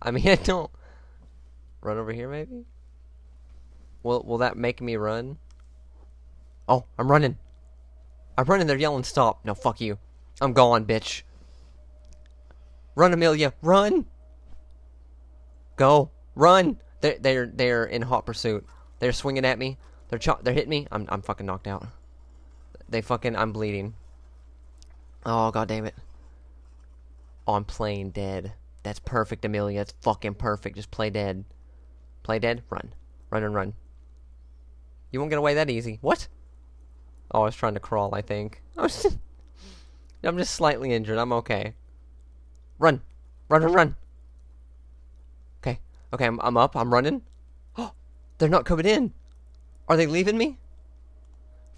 [0.00, 0.70] I mean, I don't
[1.82, 2.28] run over here.
[2.28, 2.64] Maybe.
[4.02, 5.38] Will Will that make me run?
[6.68, 7.36] Oh, I'm running.
[8.38, 8.66] I'm running.
[8.66, 9.44] They're yelling stop.
[9.44, 9.98] No, fuck you.
[10.40, 11.22] I'm gone, bitch.
[12.94, 13.52] Run, Amelia.
[13.62, 14.06] Run.
[15.76, 16.10] Go.
[16.34, 16.78] Run.
[17.00, 18.66] They're they're they're in hot pursuit.
[19.00, 19.78] They're swinging at me.
[20.08, 20.86] They're ch- they're hitting me.
[20.92, 21.86] I'm I'm fucking knocked out.
[22.88, 23.94] They fucking I'm bleeding.
[25.26, 25.94] Oh god damn it.
[27.46, 28.52] Oh, I'm playing dead.
[28.82, 29.80] That's perfect, Amelia.
[29.80, 30.76] It's fucking perfect.
[30.76, 31.44] Just play dead.
[32.22, 32.62] Play dead.
[32.70, 32.94] Run.
[33.30, 33.74] Run and run.
[35.10, 35.98] You won't get away that easy.
[36.00, 36.28] What?
[37.30, 38.62] Oh, I was trying to crawl, I think.
[38.76, 41.18] I'm just slightly injured.
[41.18, 41.74] I'm okay.
[42.78, 43.02] Run.
[43.48, 43.96] Run, run, run.
[45.60, 45.80] Okay.
[46.12, 46.76] Okay, I'm, I'm up.
[46.76, 47.22] I'm running.
[47.76, 47.92] Oh,
[48.38, 49.12] they're not coming in.
[49.88, 50.58] Are they leaving me?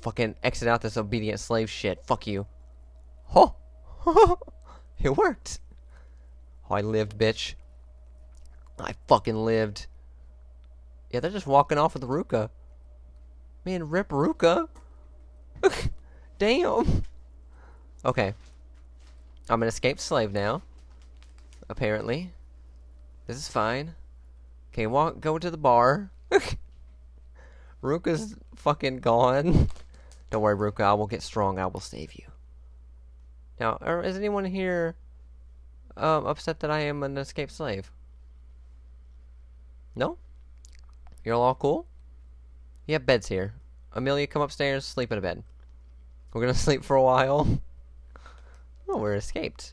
[0.02, 2.04] Fucking exit out this obedient slave shit.
[2.06, 2.46] Fuck you.
[3.34, 3.56] Oh.
[5.02, 5.60] it worked.
[6.68, 7.54] Oh, I lived, bitch.
[8.78, 9.86] I fucking lived.
[11.14, 12.50] Yeah, they're just walking off with Ruka.
[13.64, 14.66] Man, rip Ruka.
[16.40, 17.04] Damn.
[18.04, 18.34] Okay.
[19.48, 20.62] I'm an escaped slave now.
[21.68, 22.32] Apparently.
[23.28, 23.94] This is fine.
[24.72, 26.10] Okay, walk go to the bar.
[27.80, 29.68] Ruka's fucking gone.
[30.30, 31.60] Don't worry, Ruka, I will get strong.
[31.60, 32.26] I will save you.
[33.60, 34.96] Now, is anyone here
[35.96, 37.92] um, upset that I am an escaped slave?
[39.94, 40.18] No?
[41.24, 41.86] You're all cool?
[42.86, 43.54] You have beds here.
[43.92, 45.42] Amelia, come upstairs, sleep in a bed.
[46.32, 47.60] We're gonna sleep for a while.
[48.86, 49.72] Oh, we're escaped.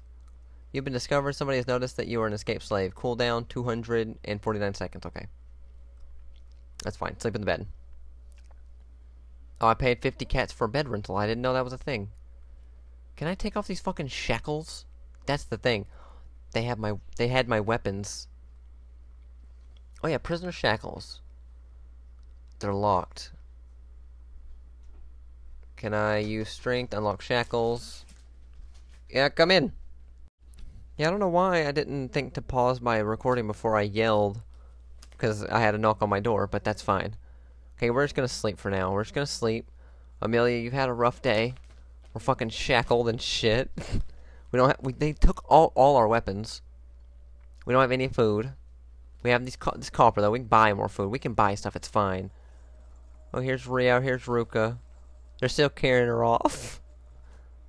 [0.71, 1.33] You've been discovered.
[1.33, 2.95] Somebody has noticed that you are an escaped slave.
[2.95, 5.05] Cool down 249 seconds.
[5.05, 5.27] Okay.
[6.83, 7.19] That's fine.
[7.19, 7.67] Sleep in the bed.
[9.59, 11.17] Oh, I paid 50 cats for bed rental.
[11.17, 12.09] I didn't know that was a thing.
[13.15, 14.85] Can I take off these fucking shackles?
[15.25, 15.85] That's the thing.
[16.53, 18.27] They have my they had my weapons.
[20.03, 21.20] Oh yeah, prisoner shackles.
[22.61, 23.31] They're locked.
[25.75, 28.05] Can I use strength, unlock shackles?
[29.09, 29.73] Yeah, come in.
[30.95, 34.41] Yeah, I don't know why I didn't think to pause my recording before I yelled.
[35.09, 37.15] Because I had a knock on my door, but that's fine.
[37.77, 38.91] Okay, we're just gonna sleep for now.
[38.91, 39.71] We're just gonna sleep.
[40.21, 41.55] Amelia, you've had a rough day.
[42.13, 43.71] We're fucking shackled and shit.
[44.51, 46.61] we don't have, we, they took all, all our weapons.
[47.65, 48.51] We don't have any food.
[49.23, 50.31] We have these this copper though.
[50.31, 51.09] We can buy more food.
[51.09, 51.75] We can buy stuff.
[51.75, 52.31] It's fine.
[53.33, 54.01] Oh, here's Rio.
[54.01, 54.77] Here's Ruka.
[55.39, 56.81] They're still carrying her off.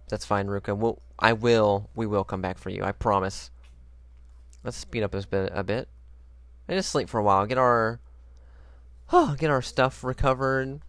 [0.08, 0.76] That's fine, Ruka.
[0.76, 1.88] We'll, I will.
[1.94, 2.84] We will come back for you.
[2.84, 3.50] I promise.
[4.64, 5.88] Let's speed up this bit a bit.
[6.68, 7.46] And just sleep for a while.
[7.46, 8.00] Get our,
[9.12, 10.80] oh, get our stuff recovered.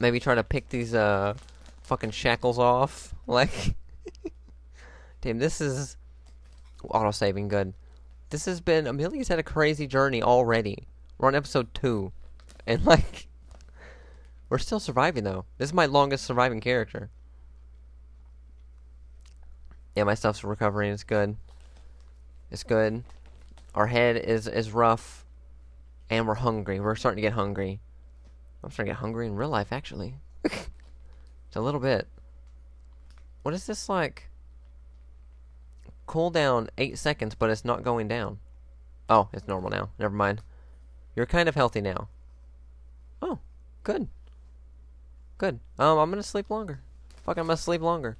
[0.00, 1.34] Maybe try to pick these uh,
[1.82, 3.14] fucking shackles off.
[3.28, 3.74] Like,
[5.20, 5.98] damn, this is
[6.82, 7.74] auto saving good.
[8.30, 10.88] This has been Amelia's had a crazy journey already.
[11.18, 12.10] We're on episode two,
[12.66, 13.27] and like,
[14.48, 15.44] we're still surviving though.
[15.58, 17.10] This is my longest surviving character.
[19.94, 20.92] Yeah, my stuff's recovering.
[20.92, 21.36] It's good.
[22.50, 23.02] It's good.
[23.74, 25.26] Our head is is rough,
[26.08, 26.80] and we're hungry.
[26.80, 27.80] We're starting to get hungry.
[28.62, 30.14] I'm starting to get hungry in real life, actually.
[30.44, 30.68] It's
[31.54, 32.08] a little bit.
[33.42, 34.28] What is this like?
[36.06, 38.40] Cool down 8 seconds, but it's not going down.
[39.08, 39.90] Oh, it's normal now.
[39.98, 40.42] Never mind.
[41.14, 42.08] You're kind of healthy now.
[43.22, 43.38] Oh,
[43.84, 44.08] good.
[45.38, 45.60] Good.
[45.78, 46.80] Um, I'm gonna sleep longer.
[47.24, 48.16] Fuck, I'm gonna sleep longer.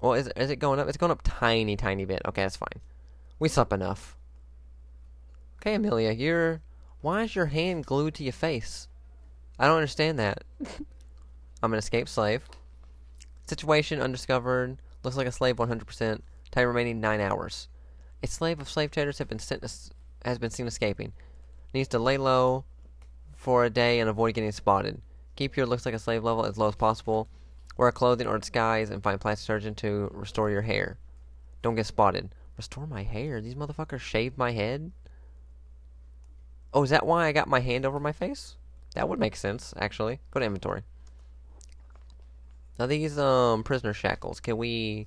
[0.00, 0.88] Well, is, is it going up?
[0.88, 2.22] It's going up tiny, tiny bit.
[2.26, 2.80] Okay, that's fine.
[3.38, 4.16] We slept enough.
[5.60, 6.60] Okay, Amelia, you're...
[7.00, 8.88] Why is your hand glued to your face?
[9.58, 10.44] I don't understand that.
[11.62, 12.42] I'm an escaped slave.
[13.46, 14.78] Situation undiscovered.
[15.02, 16.20] Looks like a slave 100%.
[16.50, 17.68] Time remaining 9 hours.
[18.22, 19.62] A slave of slave traders have been sent
[20.24, 21.12] has been seen escaping.
[21.74, 22.64] Needs to lay low
[23.34, 25.00] for a day and avoid getting spotted.
[25.36, 27.28] Keep your looks like a slave level as low as possible.
[27.76, 30.98] Wear clothing or disguise and find plastic surgeon to restore your hair.
[31.62, 32.30] Don't get spotted.
[32.56, 33.40] Restore my hair?
[33.40, 34.92] These motherfuckers shaved my head?
[36.72, 38.56] Oh, is that why I got my hand over my face?
[38.94, 40.20] That would make sense, actually.
[40.30, 40.82] Go to inventory.
[42.78, 45.06] Now these um prisoner shackles, can we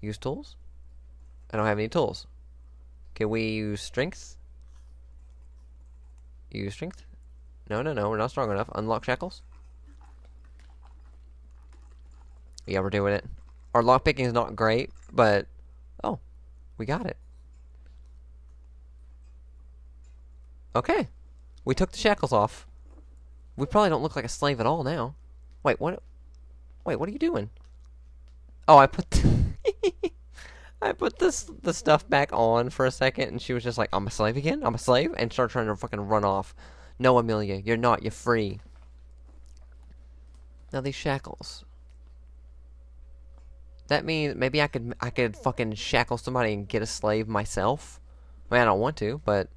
[0.00, 0.56] use tools?
[1.50, 2.26] I don't have any tools.
[3.14, 4.36] Can we use strength?
[6.50, 7.04] Use strength?
[7.68, 8.68] No, no, no, we're not strong enough.
[8.74, 9.42] Unlock shackles?
[12.66, 13.24] Yeah, we're doing it.
[13.74, 15.46] Our lockpicking is not great, but
[16.02, 16.18] oh,
[16.78, 17.16] we got it.
[20.74, 21.08] Okay.
[21.64, 22.66] We took the shackles off.
[23.56, 25.14] We probably don't look like a slave at all now.
[25.62, 26.02] Wait, what?
[26.84, 27.50] Wait, what are you doing?
[28.68, 29.06] Oh, I put
[30.82, 33.88] I put this the stuff back on for a second, and she was just like,
[33.92, 34.62] "I'm a slave again.
[34.62, 36.54] I'm a slave," and started trying to fucking run off.
[36.98, 38.02] No, Amelia, you're not.
[38.02, 38.60] You're free.
[40.72, 41.64] Now these shackles.
[43.88, 48.00] That means maybe I could I could fucking shackle somebody and get a slave myself.
[48.50, 49.48] I mean, I don't want to, but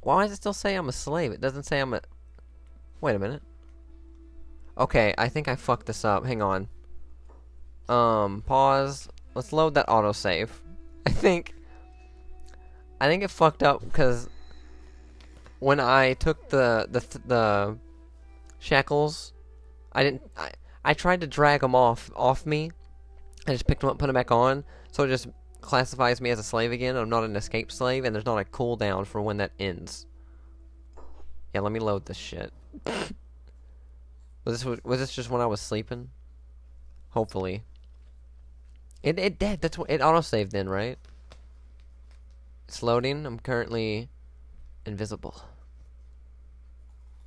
[0.00, 1.32] why does it still say I'm a slave?
[1.32, 2.00] It doesn't say I'm a.
[3.00, 3.42] Wait a minute.
[4.76, 6.24] Okay, I think I fucked this up.
[6.24, 6.68] Hang on.
[7.88, 9.08] Um, pause.
[9.34, 10.50] Let's load that autosave.
[11.06, 11.54] I think
[13.00, 14.28] I think it fucked up because
[15.58, 17.78] when I took the the the
[18.58, 19.32] shackles,
[19.92, 20.22] I didn't.
[20.36, 20.52] I
[20.84, 22.70] I tried to drag them off off me.
[23.46, 25.28] I just picked them up, put them back on, so it just
[25.60, 26.96] classifies me as a slave again.
[26.96, 30.06] I'm not an escape slave, and there's not a cooldown for when that ends.
[31.54, 32.52] Yeah, let me load this shit.
[34.44, 36.10] was this was this just when I was sleeping?
[37.10, 37.64] Hopefully.
[39.02, 39.60] It it did.
[39.60, 40.98] That's what it autosaved then, right?
[42.66, 43.24] It's loading.
[43.24, 44.10] I'm currently
[44.88, 45.42] invisible.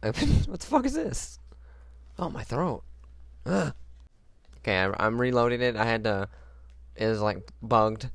[0.02, 1.40] what the fuck is this?
[2.20, 2.84] Oh, my throat.
[3.46, 3.74] Ugh.
[4.58, 5.76] Okay, I, am reloading it.
[5.76, 6.28] I had to.
[6.96, 8.10] It was like bugged.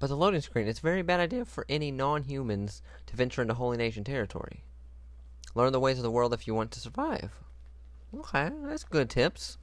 [0.00, 3.42] But the loading screen, it's a very bad idea for any non humans to venture
[3.42, 4.64] into Holy Nation territory.
[5.54, 7.32] Learn the ways of the world if you want to survive.
[8.16, 9.58] Okay, that's good tips.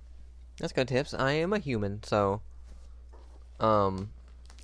[0.59, 1.13] That's good tips.
[1.13, 2.41] I am a human, so.
[3.59, 4.11] Um.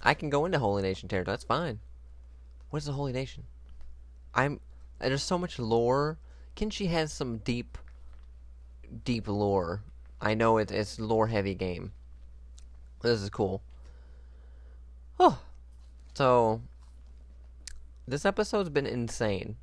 [0.03, 1.33] I can go into Holy Nation territory.
[1.33, 1.79] That's fine.
[2.69, 3.43] What is the Holy Nation?
[4.33, 4.59] I'm.
[4.99, 6.17] There's so much lore.
[6.55, 7.77] Kenshi has some deep,
[9.03, 9.83] deep lore.
[10.19, 11.91] I know it, it's lore heavy game.
[13.01, 13.63] This is cool.
[15.19, 15.39] Oh,
[16.13, 16.61] so
[18.07, 19.55] this episode's been insane.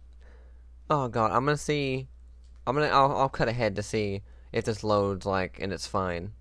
[0.90, 2.08] oh god, I'm gonna see.
[2.66, 2.88] I'm gonna.
[2.88, 4.22] I'll, I'll cut ahead to see
[4.52, 6.32] if this loads like and it's fine.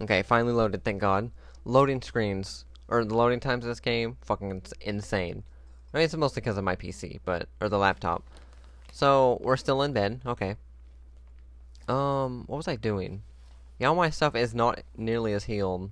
[0.00, 0.84] Okay, finally loaded.
[0.84, 1.30] Thank God.
[1.64, 5.44] Loading screens or the loading times of this game, fucking insane.
[5.94, 8.24] I mean, it's mostly because of my PC, but or the laptop.
[8.90, 10.20] So we're still in bed.
[10.26, 10.56] Okay.
[11.86, 13.22] Um, what was I doing?
[13.78, 15.90] Yeah, all my stuff is not nearly as healed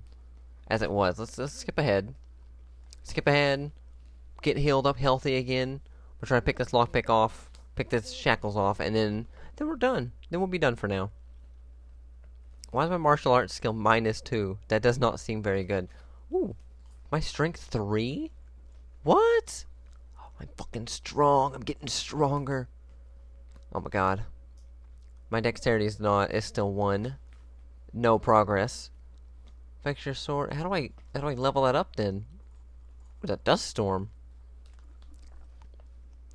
[0.67, 1.19] as it was.
[1.19, 2.15] Let's let's skip ahead.
[3.03, 3.71] Skip ahead.
[4.41, 5.79] Get healed up, healthy again.
[6.19, 9.77] We're trying to pick this lockpick off, pick this shackles off, and then then we're
[9.77, 10.11] done.
[10.29, 11.11] Then we'll be done for now.
[12.71, 14.57] Why is my martial arts skill minus two?
[14.67, 15.87] That does not seem very good.
[16.33, 16.55] Ooh,
[17.09, 18.31] my strength three?
[19.03, 19.65] What?
[20.43, 21.55] I'm fucking strong.
[21.55, 22.67] I'm getting stronger.
[23.73, 24.23] Oh my god.
[25.29, 27.15] My dexterity is not is still one.
[27.93, 28.91] No progress.
[29.85, 30.51] Vector sword.
[30.51, 32.25] How do I how do I level that up then?
[33.21, 34.09] With a dust storm.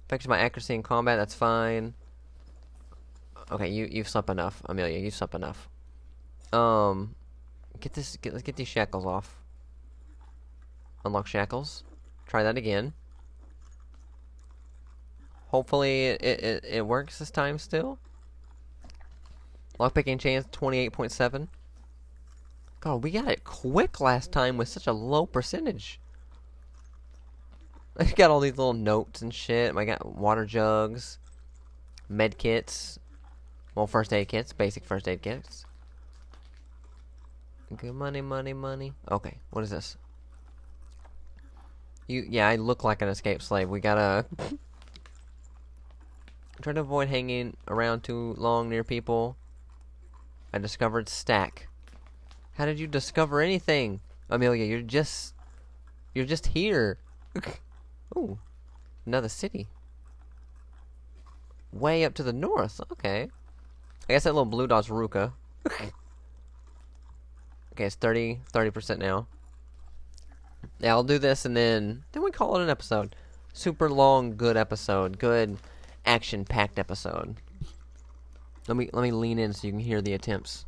[0.07, 1.19] Affects my accuracy in combat.
[1.19, 1.93] That's fine.
[3.51, 4.99] Okay, you you've slept enough, Amelia.
[4.99, 5.69] You've slept enough.
[6.51, 7.15] Um,
[7.79, 8.17] get this.
[8.17, 9.39] Get, let's get these shackles off.
[11.05, 11.85] Unlock shackles.
[12.27, 12.95] Try that again.
[15.49, 17.99] Hopefully it, it, it works this time still.
[19.81, 21.49] Lockpicking chance 28.7.
[22.81, 26.01] God, we got it quick last time with such a low percentage.
[27.99, 29.77] I got all these little notes and shit.
[29.77, 31.19] I got water jugs,
[32.09, 32.99] med kits,
[33.75, 35.65] well, first aid kits, basic first aid kits.
[37.77, 38.93] Good money, money, money.
[39.11, 39.97] Okay, what is this?
[42.07, 43.69] You, yeah, I look like an escaped slave.
[43.69, 44.27] We gotta
[46.63, 49.37] try to avoid hanging around too long near people.
[50.53, 51.69] I discovered stack.
[52.55, 54.65] How did you discover anything, Amelia?
[54.65, 55.35] You're just,
[56.15, 56.99] you're just here.
[58.17, 58.39] Ooh,
[59.07, 59.69] another city.
[61.73, 62.81] Way up to the north.
[62.91, 63.29] Okay.
[64.09, 65.33] I guess that little blue dot's Ruka.
[67.79, 69.29] Okay, it's 30, 30% now.
[70.81, 73.15] Yeah, I'll do this and then then we call it an episode.
[73.53, 75.21] Super long, good episode.
[75.21, 75.59] Good
[76.09, 77.37] action packed episode.
[78.67, 80.65] Let me let me lean in so you can hear the attempts.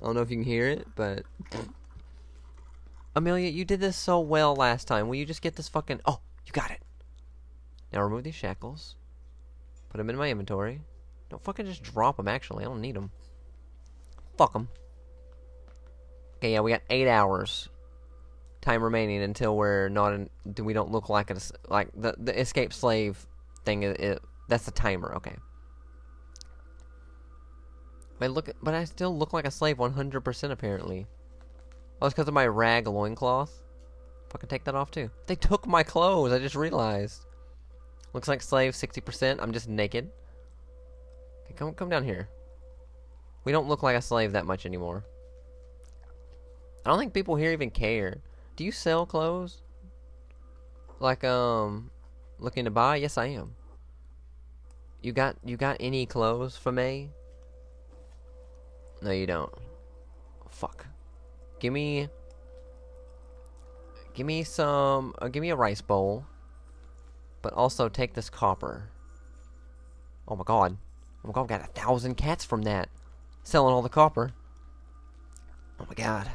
[0.00, 1.24] I don't know if you can hear it, but
[3.14, 5.08] Amelia, you did this so well last time.
[5.08, 6.80] Will you just get this fucking Oh, you got it.
[7.92, 8.96] Now remove these shackles.
[9.90, 10.80] Put them in my inventory.
[11.30, 12.64] Don't fucking just drop them actually.
[12.64, 13.10] I don't need them.
[14.36, 14.68] Fuck them.
[16.36, 17.68] Okay, yeah, we got eight hours
[18.60, 20.28] time remaining until we're not in.
[20.62, 21.36] We don't look like a
[21.68, 23.26] like the the escape slave
[23.66, 23.82] thing.
[23.82, 25.12] It, it that's a timer.
[25.16, 25.36] Okay.
[28.20, 31.06] I look, but I still look like a slave 100% apparently.
[32.00, 33.62] Oh, it's because of my rag loincloth.
[34.30, 35.10] Fucking take that off too.
[35.26, 36.32] They took my clothes.
[36.32, 37.26] I just realized.
[38.14, 39.38] Looks like slave 60%.
[39.40, 40.10] I'm just naked.
[41.44, 42.28] Okay, come come down here.
[43.44, 45.04] We don't look like a slave that much anymore.
[46.84, 48.22] I don't think people here even care.
[48.56, 49.62] Do you sell clothes?
[50.98, 51.90] Like um
[52.38, 52.96] looking to buy?
[52.96, 53.54] Yes I am.
[55.02, 57.10] You got you got any clothes for me?
[59.02, 59.52] No you don't.
[60.50, 60.86] Fuck.
[61.60, 62.08] Give me
[64.16, 66.24] Give me some uh, give me a rice bowl.
[67.42, 68.88] But also take this copper.
[70.26, 70.78] Oh my god.
[71.22, 72.88] Oh my god, I got a thousand cats from that.
[73.42, 74.32] Selling all the copper.
[75.78, 76.30] Oh my god.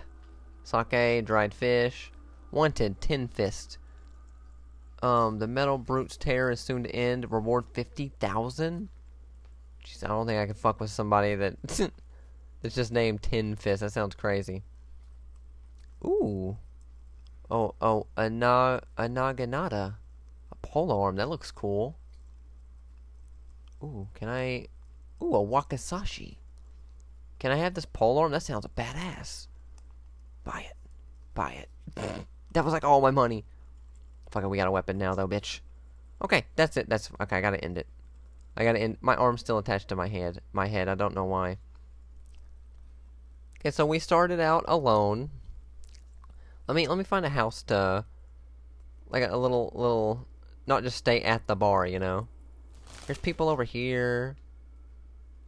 [0.64, 2.12] Sake, dried fish.
[2.52, 3.78] Wanted, Tinfist.
[5.02, 7.32] Um, the Metal Brute's terror is soon to end.
[7.32, 8.89] Reward 50,000?
[9.84, 11.56] Jeez, I don't think I can fuck with somebody that
[12.62, 13.80] that's just named Tinfist.
[13.80, 14.64] That sounds crazy.
[16.06, 16.58] Ooh.
[17.49, 19.95] Oh, oh, a, na a Naginata.
[20.52, 21.16] A pole arm.
[21.16, 21.97] That looks cool.
[23.84, 24.68] Ooh, can I...
[25.22, 26.38] Ooh, a Wakizashi.
[27.39, 28.32] Can I have this pole arm?
[28.32, 29.47] That sounds badass.
[30.43, 30.78] Buy it.
[31.34, 31.70] Buy it.
[32.54, 33.45] that was like all my money.
[34.32, 35.59] Fuck it, we got a weapon now though, bitch.
[36.23, 36.89] Okay, that's it.
[36.89, 37.38] That's okay.
[37.38, 37.88] I gotta end it.
[38.55, 38.97] I gotta end.
[39.01, 40.41] My arm's still attached to my head.
[40.53, 40.88] My head.
[40.88, 41.57] I don't know why.
[43.59, 45.29] Okay, so we started out alone.
[46.67, 48.05] Let me let me find a house to,
[49.09, 50.27] like a little little,
[50.65, 51.86] not just stay at the bar.
[51.86, 52.27] You know.
[53.07, 54.38] There's people over here.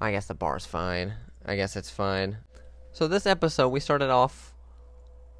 [0.01, 1.13] I guess the bar's fine.
[1.45, 2.37] I guess it's fine.
[2.91, 4.53] So this episode, we started off.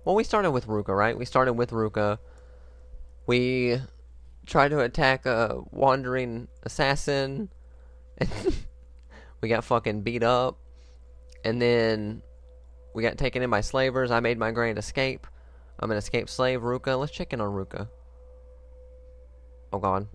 [0.06, 1.18] Well, we started with Ruka, right?
[1.18, 2.20] We started with Ruka.
[3.26, 3.80] We
[4.46, 7.50] tried to attack a wandering assassin.
[9.42, 10.58] we got fucking beat up.
[11.46, 12.22] And then
[12.94, 14.12] we got taken in by slavers.
[14.12, 15.28] I made my grand escape.
[15.80, 17.00] I'm an escaped slave, Ruka.
[17.00, 17.90] Let's check in on Ruka.
[19.72, 20.08] Oh god.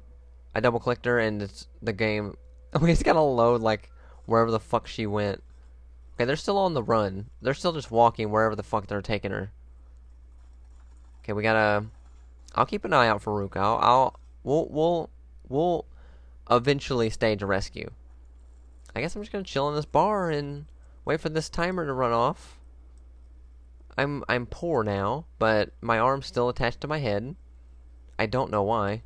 [0.54, 2.36] I double clicked her and it's the game.
[2.80, 3.90] We just gotta load like
[4.26, 5.42] wherever the fuck she went.
[6.14, 7.30] Okay, they're still on the run.
[7.40, 9.52] They're still just walking wherever the fuck they're taking her.
[11.20, 11.86] Okay, we gotta.
[12.55, 13.59] I'll keep an eye out for Ruka.
[13.59, 15.11] I'll, I'll we'll we'll
[15.49, 15.86] we'll
[16.51, 17.90] eventually stage a rescue.
[18.94, 20.66] I guess I'm just gonna chill in this bar and
[21.05, 22.59] wait for this timer to run off.
[23.96, 27.36] I'm I'm poor now, but my arm's still attached to my head.
[28.18, 29.03] I don't know why.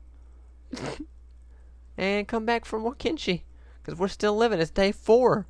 [1.97, 3.43] and come back for more Kenshi,
[3.83, 4.61] because we're still living.
[4.61, 5.47] It's day four.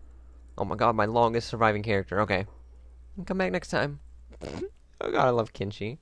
[0.56, 2.20] Oh my god, my longest surviving character.
[2.20, 2.46] Okay,
[3.26, 4.00] come back next time.
[5.00, 5.98] oh god, I love Kenshi.